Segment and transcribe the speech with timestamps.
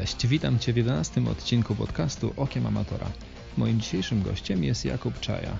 [0.00, 3.06] Cześć, witam Cię w 11 odcinku podcastu Okiem Amatora.
[3.56, 5.56] Moim dzisiejszym gościem jest Jakub Czaja,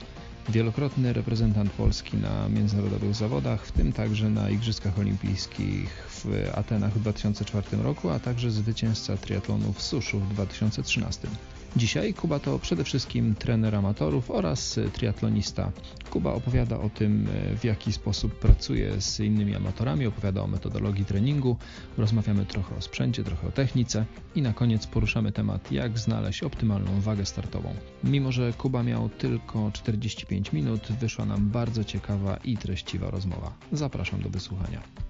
[0.49, 7.01] wielokrotny reprezentant Polski na międzynarodowych zawodach, w tym także na Igrzyskach Olimpijskich w Atenach w
[7.01, 11.29] 2004 roku, a także zwycięzca triatlonu w Suszu w 2013.
[11.77, 15.73] Dzisiaj Kuba to przede wszystkim trener amatorów oraz triatlonista.
[16.11, 17.29] Kuba opowiada o tym,
[17.61, 21.57] w jaki sposób pracuje z innymi amatorami, opowiada o metodologii treningu,
[21.99, 24.05] rozmawiamy trochę o sprzęcie, trochę o technice
[24.35, 27.75] i na koniec poruszamy temat, jak znaleźć optymalną wagę startową.
[28.05, 33.55] Mimo, że Kuba miał tylko 45 minut, wyszła nam bardzo ciekawa i treściwa rozmowa.
[33.73, 35.08] Zapraszam do wysłuchania.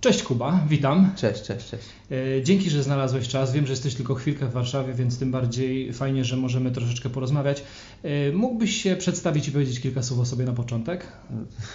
[0.00, 1.12] Cześć Kuba, witam.
[1.16, 1.84] Cześć, cześć, cześć.
[2.10, 3.52] E, dzięki, że znalazłeś czas.
[3.52, 7.64] Wiem, że jesteś tylko chwilkę w Warszawie, więc tym bardziej fajnie, że możemy troszeczkę porozmawiać.
[8.02, 11.06] E, mógłbyś się przedstawić i powiedzieć kilka słów o sobie na początek?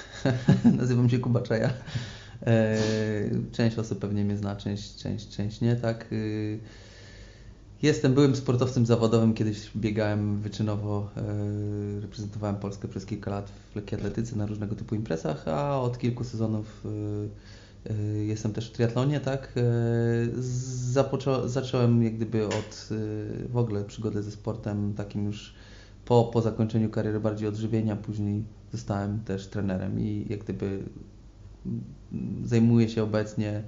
[0.77, 1.73] Nazywam się Kuba Czaja.
[2.45, 2.77] E,
[3.51, 6.07] część osób pewnie mnie zna, część, część, część nie, tak.
[7.81, 11.09] Jestem byłym sportowcem zawodowym, kiedyś biegałem wyczynowo,
[12.01, 16.23] reprezentowałem Polskę przez kilka lat w lekkiej atletyce na różnego typu imprezach, a od kilku
[16.23, 16.83] sezonów
[18.25, 19.53] jestem też w triatlonie, tak?
[19.57, 19.61] Y,
[20.91, 25.55] Zapoczą, zacząłem jak gdyby od y, w ogóle przygodę ze sportem takim już
[26.05, 30.65] po, po zakończeniu kariery bardziej odżywienia, później zostałem też trenerem i jak gdyby
[31.65, 31.83] mm,
[32.45, 33.63] zajmuję się obecnie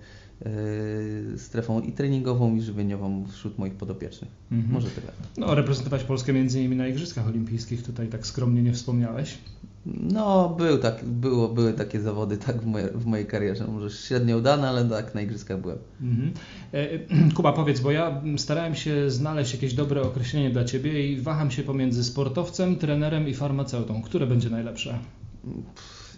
[1.37, 4.31] strefą i treningową, i żywieniową wśród moich podopiecznych.
[4.51, 4.73] Mhm.
[4.73, 5.07] Może tyle.
[5.37, 9.37] No, reprezentować Polskę między innymi na Igrzyskach Olimpijskich, tutaj tak skromnie nie wspomniałeś.
[9.85, 13.67] No, był tak, było, były takie zawody tak w, moje, w mojej karierze.
[13.67, 15.77] Może średnio udane, ale tak na igrzyskach byłem.
[16.01, 16.33] Mhm.
[16.73, 16.87] E,
[17.35, 21.63] Kuba, powiedz, bo ja starałem się znaleźć jakieś dobre określenie dla Ciebie i waham się
[21.63, 24.01] pomiędzy sportowcem, trenerem i farmaceutą.
[24.01, 24.99] Które będzie najlepsze?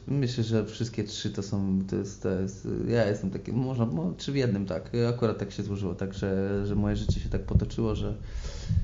[0.08, 3.88] Myślę, że wszystkie trzy to są, to jest, to jest ja jestem taki, można,
[4.18, 4.92] trzy w jednym, tak.
[5.10, 8.16] Akurat tak się złożyło, tak, że, że moje życie się tak potoczyło, że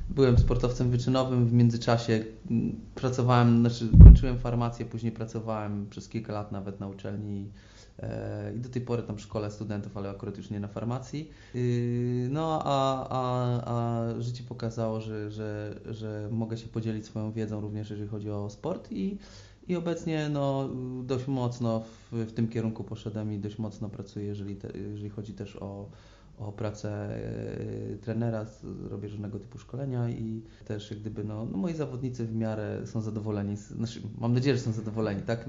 [0.10, 2.26] byłem sportowcem wyczynowym, w międzyczasie
[2.96, 7.52] pracowałem, znaczy kończyłem farmację, później pracowałem przez kilka lat nawet na uczelni
[8.00, 11.30] e, i do tej pory tam szkole studentów, ale akurat już nie na farmacji.
[11.56, 17.62] Y, no a, a, a życie pokazało, że, że, że mogę się podzielić swoją wiedzą
[17.62, 19.18] również jeżeli chodzi o sport i
[19.68, 20.70] i obecnie no,
[21.04, 25.34] dość mocno w, w tym kierunku poszedłem i dość mocno pracuję, jeżeli, te, jeżeli chodzi
[25.34, 25.90] też o,
[26.40, 28.46] o pracę e, trenera,
[28.90, 33.02] robię różnego typu szkolenia i też jak gdyby no, no moi zawodnicy w miarę są
[33.02, 35.46] zadowoleni, znaczy, mam nadzieję, że są zadowoleni, tak?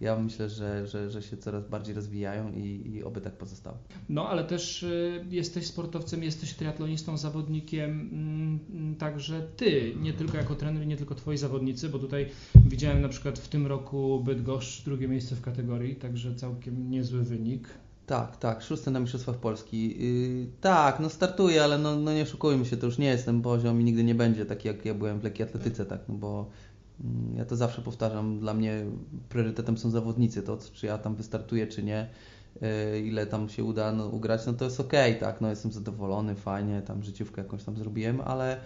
[0.00, 3.78] Ja myślę, że, że, że się coraz bardziej rozwijają i, i oby tak pozostało.
[4.08, 10.54] No ale też y, jesteś sportowcem, jesteś triatlonistą, zawodnikiem, mm, także Ty, nie tylko jako
[10.54, 15.08] trener, nie tylko Twoi zawodnicy, bo tutaj widziałem na przykład w tym roku Bydgoszcz drugie
[15.08, 17.68] miejsce w kategorii, także całkiem niezły wynik.
[18.12, 20.04] Tak, tak, szósty na Mistrzostwach Polski.
[20.40, 23.80] Yy, tak, no startuję, ale no, no nie oszukujmy się, to już nie jestem poziom
[23.80, 26.50] i nigdy nie będzie taki, jak ja byłem w lekkiej atletyce, tak, no bo
[27.00, 28.84] yy, ja to zawsze powtarzam, dla mnie
[29.28, 32.08] priorytetem są zawodnicy, to czy ja tam wystartuję, czy nie,
[32.60, 36.34] yy, ile tam się uda no, ugrać, no to jest okay, tak, no jestem zadowolony,
[36.34, 38.60] fajnie, tam życiówkę jakąś tam zrobiłem, ale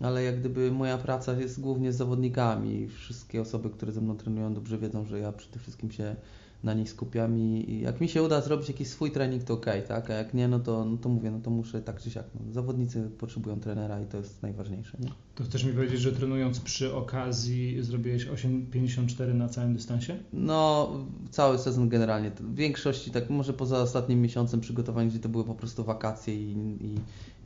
[0.00, 2.88] ale jak gdyby moja praca jest głównie z zawodnikami.
[2.88, 6.16] Wszystkie osoby, które ze mną trenują, dobrze wiedzą, że ja przede wszystkim się
[6.64, 10.10] na nich skupiam i jak mi się uda zrobić jakiś swój trening, to ok, tak?
[10.10, 12.24] A jak nie, no to, no to mówię, no to muszę tak czy siak.
[12.34, 14.98] No, zawodnicy potrzebują trenera i to jest najważniejsze.
[15.00, 15.08] Nie?
[15.34, 20.16] To chcesz mi powiedzieć, że trenując przy okazji zrobiłeś 8,54 na całym dystansie?
[20.32, 20.90] No,
[21.30, 22.30] cały sezon generalnie.
[22.30, 26.52] W większości, tak może poza ostatnim miesiącem przygotowań, gdzie to były po prostu wakacje i,
[26.80, 26.94] i,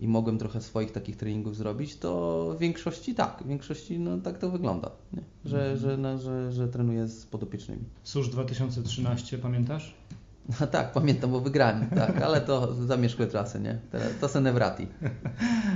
[0.01, 4.39] i mogłem trochę swoich takich treningów zrobić, to w większości tak, w większości no, tak
[4.39, 5.23] to wygląda, nie?
[5.45, 5.79] Że, mhm.
[5.79, 7.83] że, no, że, że trenuję z podopiecznymi.
[8.03, 9.95] Susz 2013, pamiętasz?
[10.61, 13.79] No tak, pamiętam, bo wygrałem, tak, ale to zamierzchłe trasy, nie?
[14.21, 14.87] To se wrati.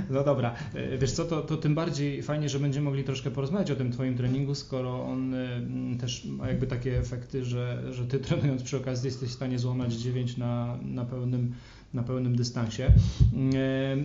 [0.09, 3.71] No dobra, e, wiesz co, to, to tym bardziej fajnie, że będziemy mogli troszkę porozmawiać
[3.71, 5.61] o tym Twoim treningu, skoro on e,
[5.99, 9.93] też ma jakby takie efekty, że, że Ty trenując przy okazji jesteś w stanie złamać
[9.93, 11.53] 9 na, na pełnym
[11.93, 12.91] na pełnym dystansie.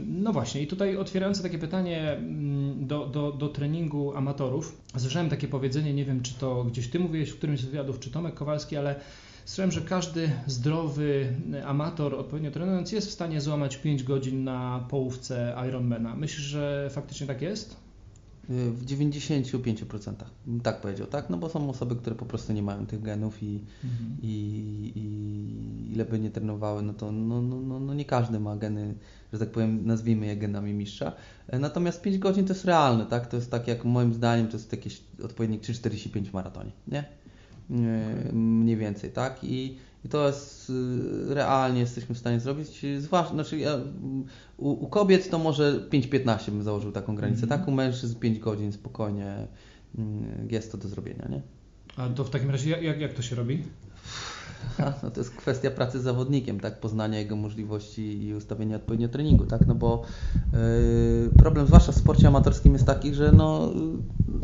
[0.07, 4.83] No właśnie, i tutaj otwierające takie pytanie mm, do, do, do treningu amatorów.
[4.97, 8.11] Słyszałem takie powiedzenie, nie wiem czy to gdzieś Ty mówiłeś w którymś z wywiadów, czy
[8.11, 9.01] Tomek Kowalski, ale
[9.49, 11.33] Słyszałem, że każdy zdrowy
[11.65, 16.17] amator, odpowiednio trenując, jest w stanie złamać 5 godzin na połówce Ironmana.
[16.17, 17.88] Myślisz, że faktycznie tak jest?
[18.49, 20.15] W 95%
[20.63, 21.31] tak powiedział, tak?
[21.31, 24.17] No bo są osoby, które po prostu nie mają tych genów i, mhm.
[24.23, 28.57] i, i ile by nie trenowały, no to no, no, no, no nie każdy ma
[28.57, 28.95] geny,
[29.33, 31.13] że tak powiem, nazwijmy je genami mistrza.
[31.53, 33.27] Natomiast 5 godzin to jest realne, tak?
[33.27, 37.05] To jest tak jak moim zdaniem to jest jakieś odpowiednik 3,45 w maratonie, nie?
[37.71, 38.33] okay.
[38.33, 39.45] mniej więcej, tak?
[39.45, 42.87] I, I to jest y, realnie jesteśmy w stanie zrobić.
[42.99, 43.79] Zwłaszcza, znaczy ja,
[44.57, 47.59] u, u, kobiet to może 5-15 bym założył taką granicę, mm.
[47.59, 47.69] tak?
[47.69, 49.47] U mężczyzn 5 godzin spokojnie
[49.99, 51.43] mm, jest to do zrobienia, nie?
[51.97, 53.65] A to w takim razie jak, jak to się robi?
[55.03, 59.47] no to jest kwestia pracy z zawodnikiem, tak, poznania jego możliwości i ustawienia odpowiednio treningu,
[59.47, 60.03] tak, no bo
[60.53, 60.59] yy,
[61.39, 63.73] problem zwłaszcza w sporcie amatorskim jest taki, że no,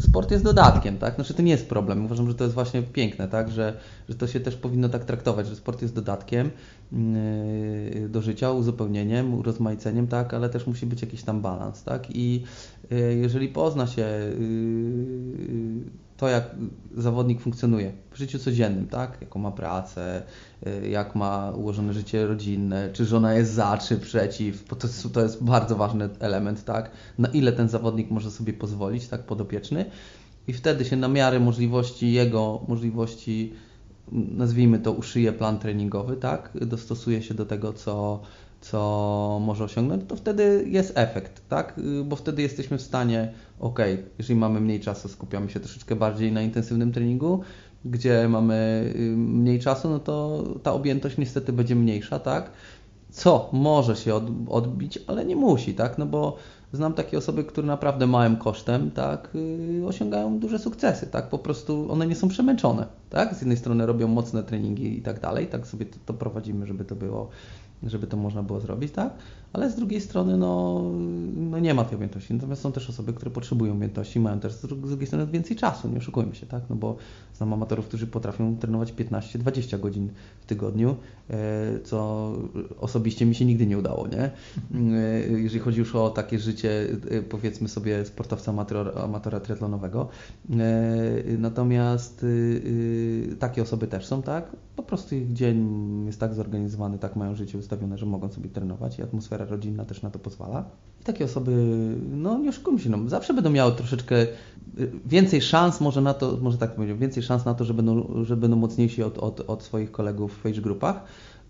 [0.01, 3.29] sport jest dodatkiem, tak, znaczy to nie jest problem, uważam, że to jest właśnie piękne,
[3.29, 6.51] tak, że, że to się też powinno tak traktować, że sport jest dodatkiem
[6.93, 12.43] yy, do życia, uzupełnieniem, urozmaiceniem, tak, ale też musi być jakiś tam balans, tak, i
[12.91, 16.45] yy, jeżeli pozna się yy, to, jak
[16.97, 19.19] zawodnik funkcjonuje w życiu codziennym, tak?
[19.21, 20.23] Jaką ma pracę,
[20.67, 25.23] y, jak ma ułożone życie rodzinne, czy żona jest za, czy przeciw, bo to to
[25.23, 26.91] jest bardzo ważny element, tak?
[27.19, 29.85] Na ile ten zawodnik może sobie pozwolić, tak, podopieczny.
[30.49, 33.53] I wtedy się na miarę możliwości jego, możliwości,
[34.13, 36.51] nazwijmy to, uszyje plan treningowy, tak?
[36.67, 38.21] Dostosuje się do tego, co,
[38.65, 41.81] co może osiągnąć, to wtedy jest efekt, tak?
[42.05, 43.79] Bo wtedy jesteśmy w stanie, ok,
[44.19, 47.41] jeżeli mamy mniej czasu, skupiamy się troszeczkę bardziej na intensywnym treningu,
[47.85, 52.51] gdzie mamy y, mniej czasu, no to ta objętość niestety będzie mniejsza, tak?
[53.11, 54.15] Co może się
[54.49, 55.99] odbić, ale nie musi, tak?
[55.99, 56.37] No bo
[56.73, 61.29] znam takie osoby, które naprawdę małym kosztem, tak, y, osiągają duże sukcesy, tak?
[61.29, 63.35] Po prostu one nie są przemęczone, tak?
[63.35, 66.85] Z jednej strony robią mocne treningi i tak dalej, tak sobie to, to prowadzimy, żeby
[66.85, 67.29] to było
[67.87, 69.13] żeby to można było zrobić, tak?
[69.55, 70.83] Ale z drugiej strony no,
[71.37, 72.35] no nie ma tej objętości.
[72.35, 75.99] Natomiast są też osoby, które potrzebują objętości, mają też z drugiej strony więcej czasu, nie
[75.99, 76.63] oszukujmy się, tak?
[76.71, 76.97] No bo
[77.37, 80.09] znam amatorów, którzy potrafią trenować 15-20 godzin
[80.41, 80.97] w tygodniu,
[81.31, 81.35] e,
[81.85, 82.33] co
[82.81, 84.23] osobiście mi się nigdy nie udało, nie?
[84.23, 84.31] E,
[85.29, 90.09] jeżeli chodzi już o takie życie, e, powiedzmy sobie, sportowca amatora, amatora triatlonowego.
[91.39, 92.27] Natomiast
[93.39, 94.57] takie osoby też są, tak?
[94.77, 95.69] Po prostu ich dzień
[96.07, 100.03] jest tak zorganizowany, tak mają życie ustawione, że mogą sobie trenować i atmosfera rodzinna też
[100.03, 100.65] na to pozwala.
[101.01, 101.53] I takie osoby,
[102.11, 106.39] no nie oszukujmy się, no, zawsze będą miały troszeczkę y, więcej szans może na to,
[106.43, 109.63] może tak powiedzieć, więcej szans na to, że będą, że będą mocniejsi od, od, od
[109.63, 111.05] swoich kolegów w age grupach.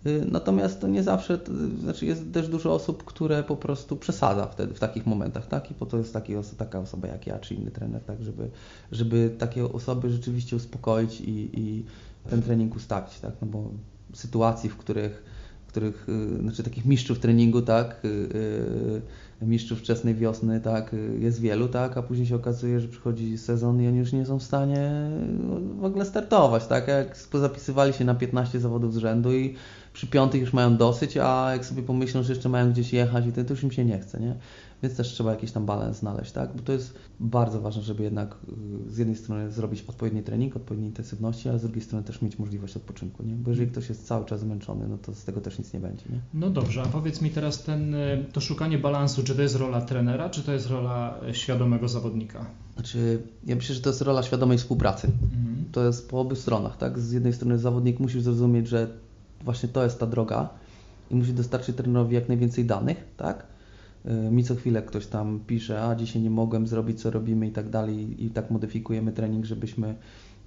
[0.07, 1.39] Y, natomiast to nie zawsze,
[1.83, 5.71] znaczy jest też dużo osób, które po prostu przesadza wtedy, w takich momentach, tak?
[5.71, 8.23] I po to jest taki, taka osoba jak ja, czy inny trener, tak?
[8.23, 8.49] Żeby,
[8.91, 11.85] żeby takie osoby rzeczywiście uspokoić i, i
[12.29, 13.31] ten trening ustawić, tak?
[13.41, 13.69] No bo
[14.13, 15.23] sytuacji, w których
[15.75, 18.07] których, y, znaczy takich mistrzów treningu, tak, y,
[19.41, 23.81] y, mistrzów wczesnej wiosny, tak, jest wielu, tak, a później się okazuje, że przychodzi sezon
[23.81, 24.91] i oni już nie są w stanie
[25.79, 29.55] w ogóle startować, tak, jak pozapisywali się na 15 zawodów z rzędu i
[29.93, 33.31] przy piątych już mają dosyć, a jak sobie pomyślą, że jeszcze mają gdzieś jechać i
[33.31, 34.35] to już im się nie chce, nie?
[34.85, 36.53] Więc też trzeba jakiś tam balans znaleźć, tak?
[36.55, 38.35] Bo to jest bardzo ważne, żeby jednak
[38.87, 42.39] y, z jednej strony zrobić odpowiedni trening, odpowiedniej intensywności, ale z drugiej strony też mieć
[42.39, 43.35] możliwość odpoczynku, nie?
[43.35, 46.05] Bo jeżeli ktoś jest cały czas zmęczony, no to z tego też nic nie będzie,
[46.09, 46.19] nie?
[46.33, 49.81] No dobrze, a powiedz mi teraz ten, y, to szukanie balansu, czy to jest rola
[49.81, 52.45] trenera, czy to jest rola y, świadomego zawodnika?
[52.75, 55.07] Znaczy, ja myślę, że to jest rola świadomej współpracy.
[55.07, 55.65] Mhm.
[55.71, 56.99] To jest po obu stronach, tak?
[56.99, 58.87] Z jednej strony zawodnik musi zrozumieć, że
[59.43, 60.49] właśnie to jest ta droga
[61.11, 63.54] i musi dostarczyć trenerowi jak najwięcej danych, tak?
[64.07, 67.51] Y, mi co chwilę ktoś tam pisze, a dzisiaj nie mogłem zrobić, co robimy i
[67.51, 69.95] tak dalej i tak modyfikujemy trening, żebyśmy,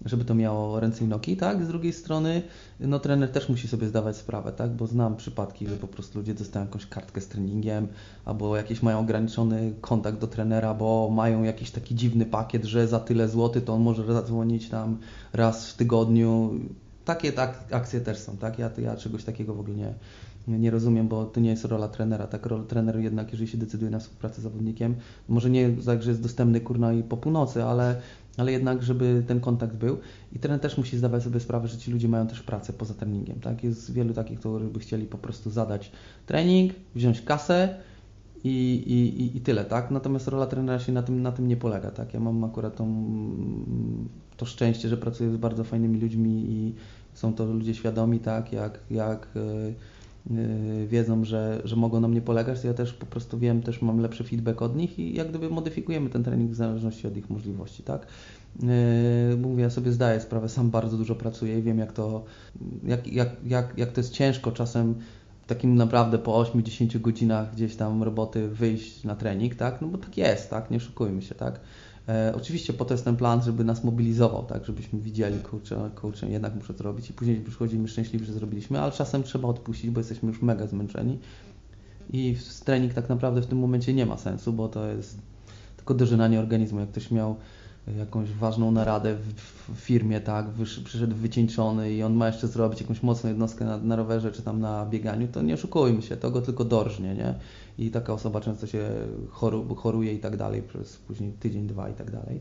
[0.04, 1.64] żeby to miało ręce i nogi, tak?
[1.64, 2.42] Z drugiej strony,
[2.80, 4.70] no trener też musi sobie zdawać sprawę, tak?
[4.70, 7.88] Bo znam przypadki, że po prostu ludzie dostają jakąś kartkę z treningiem
[8.24, 13.00] albo jakiś mają ograniczony kontakt do trenera, bo mają jakiś taki dziwny pakiet, że za
[13.00, 14.98] tyle złotych to on może zadzwonić tam
[15.32, 16.54] raz w tygodniu.
[17.04, 18.58] Takie tak, akcje też są, tak?
[18.58, 19.94] Ja, ja czegoś takiego w ogóle nie,
[20.48, 22.26] nie rozumiem, bo to nie jest rola trenera.
[22.26, 24.94] Tak, rola trener jednak, jeżeli się decyduje na współpracę z zawodnikiem,
[25.28, 28.00] może nie tak, że jest dostępny kurna i po północy, ale,
[28.36, 29.98] ale jednak, żeby ten kontakt był.
[30.32, 33.40] I trener też musi zdawać sobie sprawę, że ci ludzie mają też pracę poza treningiem.
[33.40, 33.64] Tak?
[33.64, 35.92] Jest wielu takich, którzy by chcieli po prostu zadać
[36.26, 37.74] trening, wziąć kasę,
[38.44, 38.50] i,
[38.86, 39.90] i, i tyle, tak?
[39.90, 42.14] Natomiast rola trenera się na tym, na tym nie polega, tak?
[42.14, 43.06] Ja mam akurat tą,
[44.36, 46.74] to szczęście, że pracuję z bardzo fajnymi ludźmi i
[47.14, 48.52] są to ludzie świadomi, tak?
[48.52, 49.74] Jak, jak Y,
[50.86, 54.24] wiedzą, że, że mogą na mnie polegać, ja też po prostu wiem, też mam lepszy
[54.24, 58.06] feedback od nich i jak gdyby modyfikujemy ten trening w zależności od ich możliwości, tak?
[59.32, 62.24] Y, mówię, ja sobie zdaję sprawę, sam bardzo dużo pracuję i wiem jak to,
[62.84, 64.94] jak, jak, jak, jak to jest ciężko czasem
[65.46, 69.82] takim naprawdę po 8-10 godzinach gdzieś tam roboty wyjść na trening, tak?
[69.82, 70.70] No bo tak jest, tak?
[70.70, 71.60] Nie oszukujmy się, tak?
[72.08, 76.28] E, oczywiście po to jest ten plan, żeby nas mobilizował, tak, żebyśmy widzieli, kurczę, kurczę,
[76.28, 80.00] jednak muszę to robić i później przychodzimy szczęśliwi, że zrobiliśmy, ale czasem trzeba odpuścić, bo
[80.00, 81.18] jesteśmy już mega zmęczeni
[82.12, 85.18] i trening tak naprawdę w tym momencie nie ma sensu, bo to jest
[85.76, 86.80] tylko dożynanie organizmu.
[86.80, 87.36] Jak ktoś miał
[87.96, 93.02] jakąś ważną naradę w, firmie, tak, Wysz, przyszedł wycieńczony i on ma jeszcze zrobić jakąś
[93.02, 96.42] mocną jednostkę na, na rowerze czy tam na bieganiu, to nie oszukujmy się, to go
[96.42, 97.34] tylko dorżnie, nie?
[97.78, 98.90] I taka osoba często się
[99.30, 102.40] choru, choruje i tak dalej, przez później tydzień, dwa i tak dalej.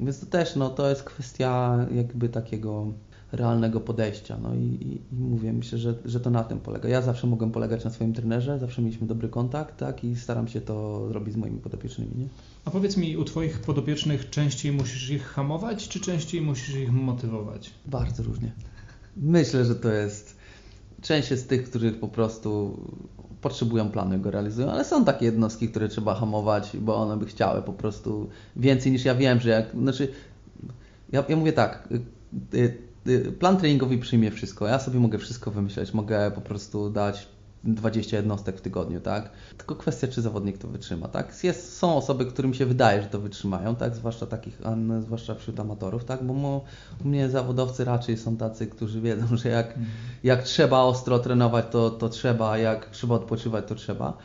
[0.00, 2.86] Więc to też, no, to jest kwestia jakby takiego
[3.32, 4.38] realnego podejścia.
[4.42, 6.88] No i, i, i mówię, myślę, że, że to na tym polega.
[6.88, 10.60] Ja zawsze mogłem polegać na swoim trenerze, zawsze mieliśmy dobry kontakt, tak, i staram się
[10.60, 12.28] to robić z moimi podopiecznymi, nie?
[12.64, 17.70] A powiedz mi, u Twoich podopiecznych częściej musisz ich hamować, czy częściej musisz ich motywować?
[17.86, 18.52] Bardzo różnie.
[19.16, 20.36] Myślę, że to jest
[21.02, 22.80] część jest tych, których po prostu
[23.40, 27.26] potrzebują planu i go realizują, ale są takie jednostki, które trzeba hamować, bo one by
[27.26, 30.08] chciały po prostu więcej niż ja wiem, że jak, znaczy
[31.12, 32.78] ja, ja mówię tak, y, y,
[33.08, 37.28] y, plan treningowy przyjmie wszystko, ja sobie mogę wszystko wymyśleć, mogę po prostu dać
[37.64, 39.30] 20 jednostek w tygodniu, tak?
[39.56, 41.44] Tylko kwestia, czy zawodnik to wytrzyma, tak?
[41.44, 43.94] Jest, są osoby, którym się wydaje, że to wytrzymają, tak?
[43.94, 44.58] Zwłaszcza takich,
[45.00, 46.24] zwłaszcza wśród amatorów, tak?
[46.24, 46.60] Bo mu,
[47.04, 49.86] u mnie zawodowcy raczej są tacy, którzy wiedzą, że jak, mhm.
[50.24, 54.16] jak trzeba ostro trenować, to, to trzeba, jak trzeba odpoczywać, to trzeba.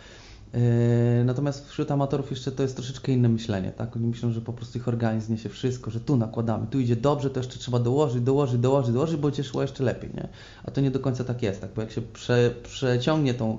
[0.53, 3.95] Yy, natomiast wśród amatorów jeszcze to jest troszeczkę inne myślenie, tak?
[3.95, 7.29] Oni myślą, że po prostu ich organizm niesie wszystko, że tu nakładamy, tu idzie dobrze,
[7.29, 10.27] to jeszcze trzeba dołożyć, dołożyć, dołożyć, dołożyć, bo będzie jeszcze lepiej, nie?
[10.65, 11.69] A to nie do końca tak jest, tak?
[11.75, 13.57] Bo jak się prze, przeciągnie tą,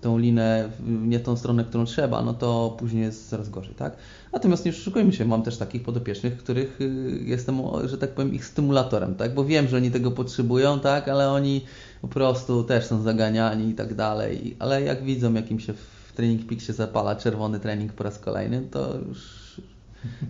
[0.00, 3.96] tą linę nie tą stronę, którą trzeba, no to później jest coraz gorzej, tak?
[4.32, 8.44] Natomiast nie oszukujmy się, mam też takich podopiecznych, których y, jestem, że tak powiem, ich
[8.44, 9.34] stymulatorem, tak?
[9.34, 11.08] Bo wiem, że oni tego potrzebują, tak?
[11.08, 11.64] Ale oni
[12.00, 14.56] po prostu też są zaganiani i tak dalej.
[14.58, 15.74] Ale jak widzą, jakim się
[16.12, 19.42] w Training Peak się zapala czerwony trening po raz kolejny, to już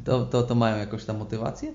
[0.05, 1.73] to, to, to mają jakąś tam motywację.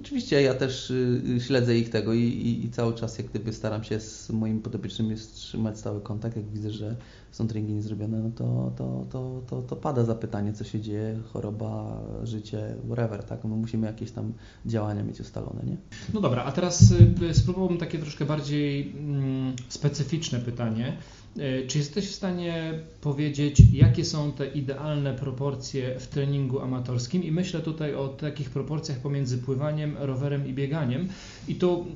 [0.00, 3.52] Oczywiście ja też y, y, śledzę ich tego i, i, i, cały czas jak gdyby
[3.52, 6.36] staram się z moimi podopiecznymi trzymać stały kontakt.
[6.36, 6.96] Jak widzę, że
[7.30, 12.00] są treningi niezrobione, no to, to, to, to, to pada zapytanie, co się dzieje, choroba,
[12.24, 13.44] życie, whatever, tak?
[13.44, 14.32] No musimy jakieś tam
[14.66, 15.76] działania mieć ustalone, nie?
[16.14, 16.92] No dobra, a teraz
[17.22, 20.96] y, spróbowałbym takie troszkę bardziej mm, specyficzne pytanie.
[21.38, 27.24] E, czy jesteś w stanie powiedzieć, jakie są te idealne proporcje w treningu amatorskim?
[27.24, 31.08] I myślę tutaj o takich proporcjach pomiędzy pływaniem, rowerem i bieganiem.
[31.48, 31.86] I tu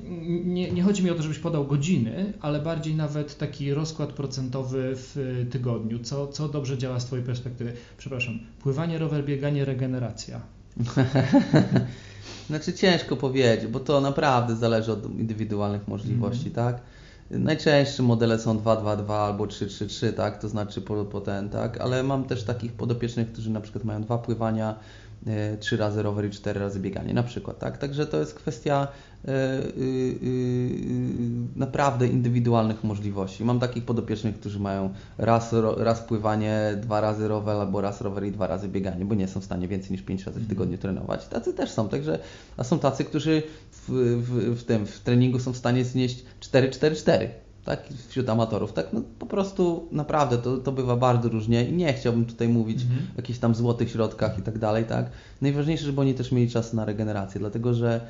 [0.45, 4.93] nie, nie chodzi mi o to, żebyś podał godziny, ale bardziej nawet taki rozkład procentowy
[4.95, 5.17] w
[5.51, 5.99] tygodniu.
[5.99, 7.73] Co, co dobrze działa z Twojej perspektywy?
[7.97, 10.41] Przepraszam, pływanie, rower, bieganie, regeneracja.
[12.49, 16.53] znaczy ciężko powiedzieć, bo to naprawdę zależy od indywidualnych możliwości, mm.
[16.53, 16.81] tak?
[17.31, 20.41] Najczęstsze modele są 2-2-2 albo 3-3-3, tak?
[20.41, 21.81] To znaczy po, po ten, tak?
[21.81, 24.75] Ale mam też takich podopiecznych, którzy na przykład mają dwa pływania,
[25.59, 27.77] trzy razy rower i cztery razy bieganie na przykład, tak?
[27.77, 28.87] Także to jest kwestia
[29.25, 29.31] e,
[29.77, 30.19] y,
[31.55, 33.45] naprawdę indywidualnych możliwości.
[33.45, 38.31] Mam takich podopiecznych, którzy mają raz, raz pływanie, dwa razy rower albo raz rower i
[38.31, 41.27] dwa razy bieganie, bo nie są w stanie więcej niż pięć razy w tygodniu trenować.
[41.27, 42.19] Tacy też są, także
[42.57, 43.89] a są tacy, którzy w,
[44.21, 47.27] w, w tym w treningu są w stanie znieść 4-4-4
[47.65, 51.93] tak, wśród amatorów, tak, no po prostu naprawdę to, to bywa bardzo różnie i nie
[51.93, 53.01] chciałbym tutaj mówić mhm.
[53.01, 55.09] o jakichś tam złotych środkach i tak dalej, tak.
[55.41, 58.01] Najważniejsze, żeby oni też mieli czas na regenerację, dlatego że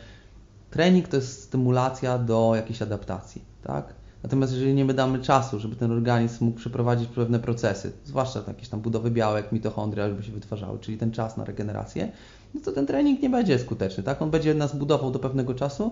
[0.70, 3.94] trening to jest stymulacja do jakiejś adaptacji, tak.
[4.24, 8.82] Natomiast jeżeli nie damy czasu, żeby ten organizm mógł przeprowadzić pewne procesy, zwłaszcza jakieś tam
[8.82, 12.12] budowy białek, mitochondria, żeby się wytwarzały, czyli ten czas na regenerację,
[12.54, 14.22] no to ten trening nie będzie skuteczny, tak?
[14.22, 15.92] On będzie nas budował do pewnego czasu,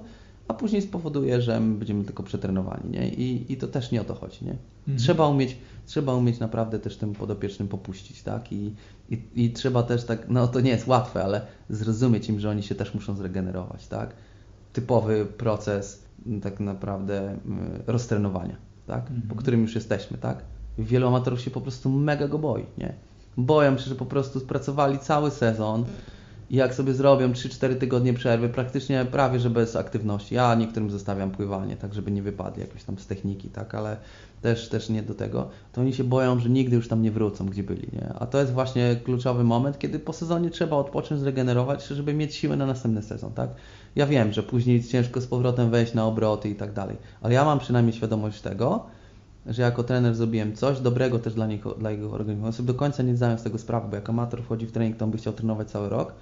[0.49, 3.09] a później spowoduje, że my będziemy tylko przetrenowani, nie?
[3.09, 4.51] I, i to też nie o to chodzi, nie?
[4.51, 4.97] Mhm.
[4.97, 8.51] Trzeba umieć, trzeba umieć naprawdę też tym podopiecznym popuścić, tak?
[8.53, 8.75] I,
[9.09, 12.63] i, I trzeba też tak, no to nie jest łatwe, ale zrozumieć im, że oni
[12.63, 14.13] się też muszą zregenerować, tak?
[14.73, 16.03] Typowy proces
[16.41, 17.37] tak naprawdę
[17.87, 18.55] roztrenowania,
[18.87, 19.05] tak?
[19.05, 19.35] Po mhm.
[19.35, 20.43] którym już jesteśmy, tak?
[20.77, 22.93] Wielu amatorów się po prostu mega go boi, nie?
[23.37, 25.85] Boją się, że po prostu spracowali cały sezon,
[26.49, 30.35] i jak sobie zrobią 3-4 tygodnie przerwy, praktycznie prawie że bez aktywności.
[30.35, 33.97] Ja niektórym zostawiam pływanie, tak żeby nie wypadli jakoś tam z techniki, tak, ale
[34.41, 37.45] też, też nie do tego, to oni się boją, że nigdy już tam nie wrócą,
[37.45, 37.87] gdzie byli.
[37.93, 38.13] Nie?
[38.19, 42.57] A to jest właśnie kluczowy moment, kiedy po sezonie trzeba odpocząć, zregenerować, żeby mieć siłę
[42.57, 43.31] na następny sezon.
[43.33, 43.49] Tak?
[43.95, 47.45] Ja wiem, że później ciężko z powrotem wejść na obroty i tak dalej, ale ja
[47.45, 48.85] mam przynajmniej świadomość tego,
[49.45, 52.45] że jako trener zrobiłem coś dobrego też dla, niego, dla jego organizmu.
[52.45, 54.97] On sobie do końca nie zdają z tego sprawy, bo jak amator wchodzi w trening,
[54.97, 56.13] to on by chciał trenować cały rok,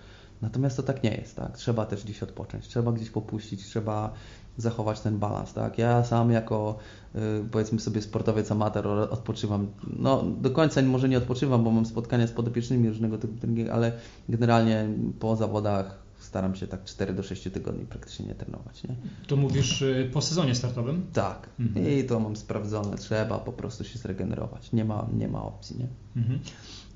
[0.41, 1.58] Natomiast to tak nie jest, tak?
[1.58, 4.13] Trzeba też gdzieś odpocząć, trzeba gdzieś popuścić, trzeba
[4.58, 5.77] zachować ten balans, tak?
[5.77, 6.77] Ja sam jako
[7.15, 7.20] y,
[7.51, 9.67] powiedzmy sobie sportowiec amator odpoczywam,
[10.00, 13.91] no do końca może nie odpoczywam, bo mam spotkania z podopiecznymi różnego typu treningi, ale
[14.29, 14.89] generalnie
[15.20, 18.84] po zawodach staram się tak 4 do 6 tygodni praktycznie nie trenować.
[18.84, 18.96] Nie?
[19.27, 21.06] To mówisz y, po sezonie startowym?
[21.13, 21.50] Tak.
[21.60, 21.88] Mhm.
[21.88, 22.98] I to mam sprawdzone.
[22.98, 24.72] Trzeba po prostu się zregenerować.
[24.72, 25.77] Nie ma, nie ma opcji.
[25.79, 25.88] Nie?
[26.22, 26.39] Mhm.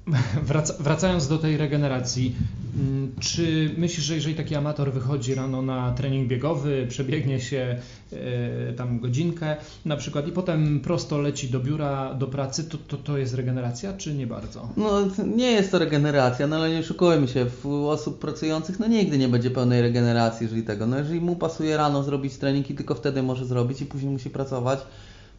[0.79, 2.35] wracając do tej regeneracji,
[2.79, 7.79] mm, czy myślisz, że jeżeli taki amator wychodzi rano na trening biegowy, przebiegnie się
[8.13, 9.55] e, tam godzinkę
[9.85, 13.93] na przykład i potem prosto leci do biura, do pracy, to, to, to jest regeneracja,
[13.93, 14.69] czy nie bardzo?
[14.77, 14.91] No
[15.35, 19.27] nie jest to regeneracja, no ale nie oszukujmy się, u osób pracujących no nigdy nie
[19.27, 23.23] będzie pełnej regeneracji, jeżeli tego, no jeżeli mu pasuje rano zrobić trening i tylko wtedy
[23.23, 24.79] może zrobić i później musi pracować,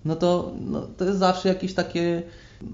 [0.04, 2.22] no to no, to jest zawsze jakieś takie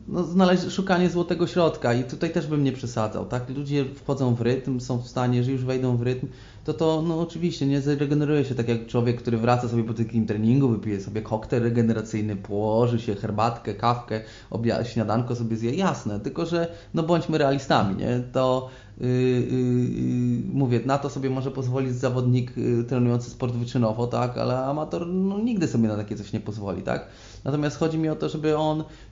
[0.09, 3.49] no, znaleźć, szukanie złotego środka i tutaj też bym nie przesadzał, tak?
[3.49, 6.27] Ludzie wchodzą w rytm, są w stanie, że już wejdą w rytm,
[6.65, 10.27] to to no oczywiście nie zregeneruje się tak jak człowiek, który wraca sobie po takim
[10.27, 16.47] treningu, wypije sobie koktajl regeneracyjny, położy się herbatkę, kawkę, obia- śniadanko sobie zje, jasne, tylko
[16.47, 18.23] że no bądźmy realistami, nie?
[18.33, 18.69] To
[19.01, 24.59] yy, yy, mówię, na to sobie może pozwolić zawodnik yy, trenujący sport wyczynowo, tak, ale
[24.59, 27.07] amator no, nigdy sobie na takie coś nie pozwoli, tak?
[27.45, 29.08] Natomiast chodzi mi o to, żeby on Y,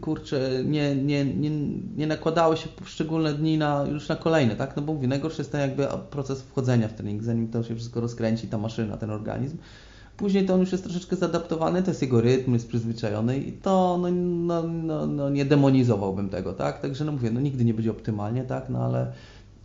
[0.00, 1.50] kurczę, nie, nie, nie,
[1.96, 4.76] nie nakładały się poszczególne dni na, już na kolejne, tak?
[4.76, 8.00] No bo mówię, najgorszy jest ten jakby proces wchodzenia w trening, zanim to się wszystko
[8.00, 9.56] rozkręci, ta maszyna, ten organizm.
[10.16, 13.98] Później to on już jest troszeczkę zaadaptowany, to jest jego rytm, jest przyzwyczajony i to
[14.02, 16.80] no, no, no, no nie demonizowałbym tego, tak?
[16.80, 18.68] Także no mówię, no nigdy nie będzie optymalnie, tak?
[18.68, 19.12] No ale,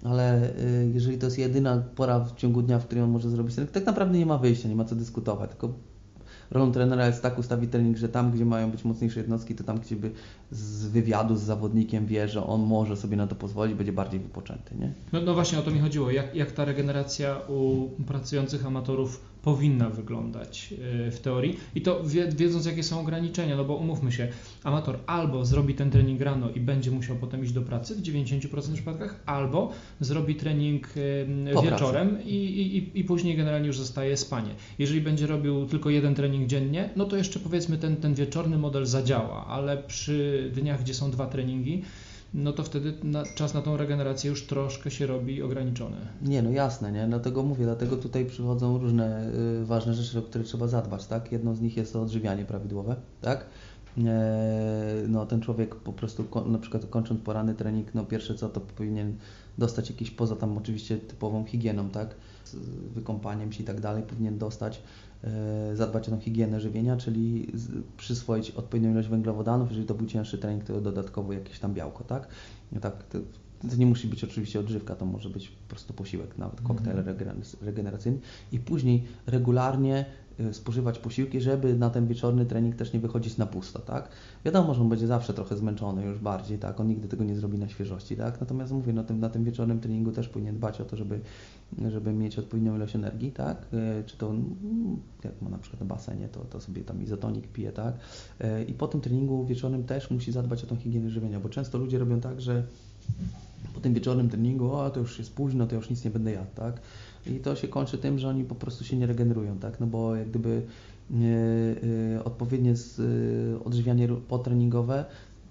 [0.03, 3.55] ale y, jeżeli to jest jedyna pora w ciągu dnia, w której on może zrobić
[3.55, 5.73] trening, tak naprawdę nie ma wyjścia, nie ma co dyskutować, tylko
[6.51, 9.79] rolą trenera jest tak ustawić trening, że tam, gdzie mają być mocniejsze jednostki, to tam,
[9.79, 10.11] gdzie by
[10.51, 14.75] z wywiadu z zawodnikiem wie, że on może sobie na to pozwolić, będzie bardziej wypoczęty.
[14.75, 14.91] Nie?
[15.13, 16.11] No, no właśnie o to mi chodziło.
[16.11, 20.73] Jak, jak ta regeneracja u pracujących amatorów powinna wyglądać
[21.07, 22.01] e, w teorii i to
[22.35, 24.27] wiedząc jakie są ograniczenia, no bo umówmy się,
[24.63, 28.73] amator albo zrobi ten trening rano i będzie musiał potem iść do pracy w 90%
[28.73, 30.89] przypadkach, albo zrobi trening
[31.63, 34.49] wieczorem i, i, i później generalnie już zostaje spanie.
[34.79, 38.85] Jeżeli będzie robił tylko jeden trening dziennie, no to jeszcze powiedzmy ten, ten wieczorny model
[38.85, 41.83] zadziała, ale przy dniach, gdzie są dwa treningi,
[42.35, 45.97] no to wtedy na, czas na tą regenerację już troszkę się robi ograniczony.
[46.21, 47.07] Nie, no jasne, nie?
[47.07, 51.31] Dlatego mówię, dlatego tutaj przychodzą różne y, ważne rzeczy, o które trzeba zadbać, tak?
[51.31, 53.45] Jedną z nich jest to odżywianie prawidłowe, tak?
[53.97, 58.61] E, no ten człowiek po prostu na przykład kończąc porany trening, no pierwsze co to
[58.61, 59.17] powinien
[59.57, 62.15] dostać jakiś poza tam oczywiście typową higieną, tak?
[62.45, 62.55] Z
[62.93, 64.81] wykąpaniem się i tak dalej, powinien dostać
[65.73, 67.47] zadbać o tą higienę żywienia, czyli
[67.97, 72.27] przyswoić odpowiednią ilość węglowodanów, jeżeli to był cięższy trening, to dodatkowo jakieś tam białko, tak?
[72.71, 73.03] No tak
[73.69, 77.15] to, nie musi być oczywiście odżywka, to może być po prostu posiłek, nawet koktajl mm.
[77.61, 78.19] regeneracyjny
[78.51, 80.05] i później regularnie
[80.39, 84.09] Y, spożywać posiłki, żeby na ten wieczorny trening też nie wychodzić na pusto, tak?
[84.45, 86.79] Wiadomo, że on będzie zawsze trochę zmęczony już bardziej, tak?
[86.79, 88.39] On nigdy tego nie zrobi na świeżości, tak?
[88.39, 91.19] Natomiast mówię, na tym, na tym wieczornym treningu też powinien dbać o to, żeby,
[91.89, 93.65] żeby mieć odpowiednią ilość energii, tak?
[93.73, 94.33] Y, czy to,
[95.23, 97.95] jak ma na przykład na basenie, to, to sobie tam izotonik pije, tak?
[98.41, 101.77] Y, I po tym treningu wieczornym też musi zadbać o tą higienę żywienia, bo często
[101.77, 102.63] ludzie robią tak, że
[103.73, 106.51] po tym wieczornym treningu, o to już jest późno, to już nic nie będę jadł,
[106.55, 106.81] tak?
[107.25, 109.79] I to się kończy tym, że oni po prostu się nie regenerują, tak?
[109.79, 110.61] No bo jak gdyby
[111.09, 115.05] yy, odpowiednie z, yy, odżywianie potreningowe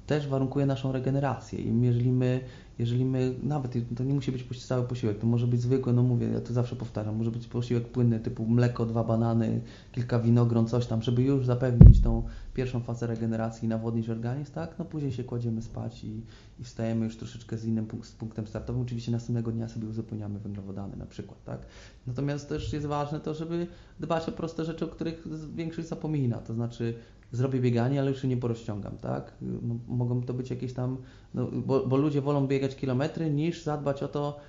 [0.07, 1.59] też warunkuje naszą regenerację.
[1.59, 2.41] I jeżeli my
[2.79, 6.27] jeżeli my, nawet to nie musi być cały posiłek, to może być zwykły, no mówię,
[6.27, 9.61] ja to zawsze powtarzam, może być posiłek płynny typu mleko, dwa banany,
[9.93, 12.23] kilka winogron, coś tam, żeby już zapewnić tą
[12.55, 14.79] pierwszą fazę regeneracji i nawodnić organizm, tak?
[14.79, 16.23] No później się kładziemy spać i,
[16.61, 18.83] i wstajemy już troszeczkę z innym punkt, z punktem startowym.
[18.83, 21.61] Oczywiście następnego dnia sobie uzupełniamy węglowodany na przykład, tak?
[22.07, 23.67] Natomiast też jest ważne to, żeby
[24.01, 26.95] dbać o proste rzeczy, o których większość zapomina, to znaczy
[27.33, 29.33] zrobię bieganie, ale już się nie porozciągam, tak?
[29.89, 30.97] Mogą to być jakieś tam,
[31.35, 34.41] no, bo, bo, ludzie wolą biegać kilometry niż zadbać o to,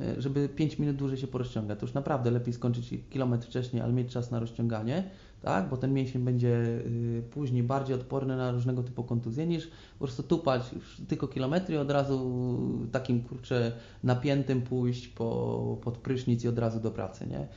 [0.00, 1.78] e, żeby 5 minut dłużej się porozciągać.
[1.78, 5.10] To już naprawdę lepiej skończyć kilometr wcześniej, ale mieć czas na rozciąganie,
[5.44, 5.68] tak?
[5.68, 9.66] Bo ten mięsień będzie y, później bardziej odporny na różnego typu kontuzje niż
[9.98, 10.62] po prostu tupać
[11.08, 12.58] tylko kilometry i od razu
[12.92, 13.72] takim kurczę
[14.04, 17.48] napiętym pójść po, pod prysznic i od razu do pracy, nie?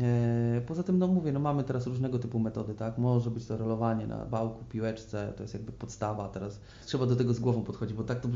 [0.00, 2.98] E, poza tym, no mówię, no mamy teraz różnego typu metody, tak?
[2.98, 6.28] Może być to rolowanie na bałku, piłeczce, to jest jakby podstawa.
[6.28, 8.28] Teraz trzeba do tego z głową podchodzić, bo tak to,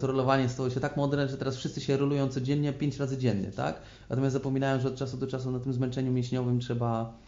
[0.00, 3.50] to rolowanie stało się tak moderne, że teraz wszyscy się rolują codziennie, pięć razy dziennie,
[3.50, 3.80] tak?
[4.10, 7.18] Natomiast zapominają, że od czasu do czasu na tym zmęczeniu mięśniowym trzeba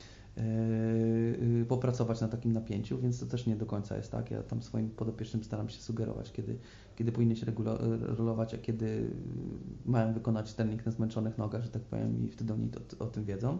[1.69, 4.31] popracować na takim napięciu, więc to też nie do końca jest tak.
[4.31, 6.59] Ja tam swoim podopiecznym staram się sugerować, kiedy,
[6.97, 7.47] kiedy powinny się
[8.01, 9.11] rolować, a kiedy
[9.85, 12.69] mają wykonać trening na zmęczonych nogach, że tak powiem, i wtedy oni
[13.01, 13.59] o, o tym wiedzą.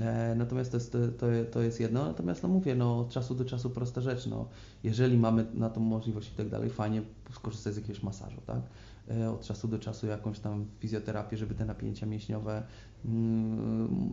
[0.00, 3.44] E, natomiast to jest, to, to jest jedno, natomiast no mówię, no od czasu do
[3.44, 4.48] czasu prosta rzecz, no
[4.84, 7.02] jeżeli mamy na to możliwość i tak dalej, fajnie
[7.32, 8.60] skorzystać z jakiegoś masażu, tak?
[9.10, 12.62] E, od czasu do czasu jakąś tam fizjoterapię, żeby te napięcia mięśniowe,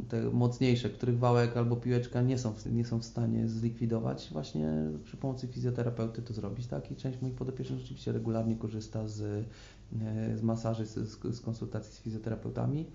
[0.10, 4.72] te mocniejsze, których wałek albo piłeczka nie są, nie są w stanie zlikwidować, właśnie
[5.04, 6.92] przy pomocy fizjoterapeuty to zrobić, tak?
[6.92, 9.22] I część moich podopiecznych rzeczywiście regularnie korzysta z,
[10.02, 10.94] e, z masaży, z,
[11.36, 12.86] z konsultacji z fizjoterapeutami.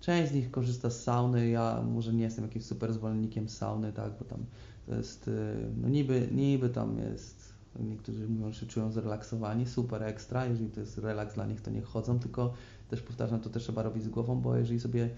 [0.00, 4.12] Część z nich korzysta z sauny, ja może nie jestem jakimś super zwolennikiem sauny, tak,
[4.18, 4.44] bo tam
[4.86, 10.46] to jest, e, no niby, niby tam jest Niektórzy mówią, że czują zrelaksowani, super ekstra,
[10.46, 12.52] jeżeli to jest relaks dla nich, to nie chodzą, tylko
[12.94, 15.10] też powtarzam, to też trzeba robić z głową, bo jeżeli sobie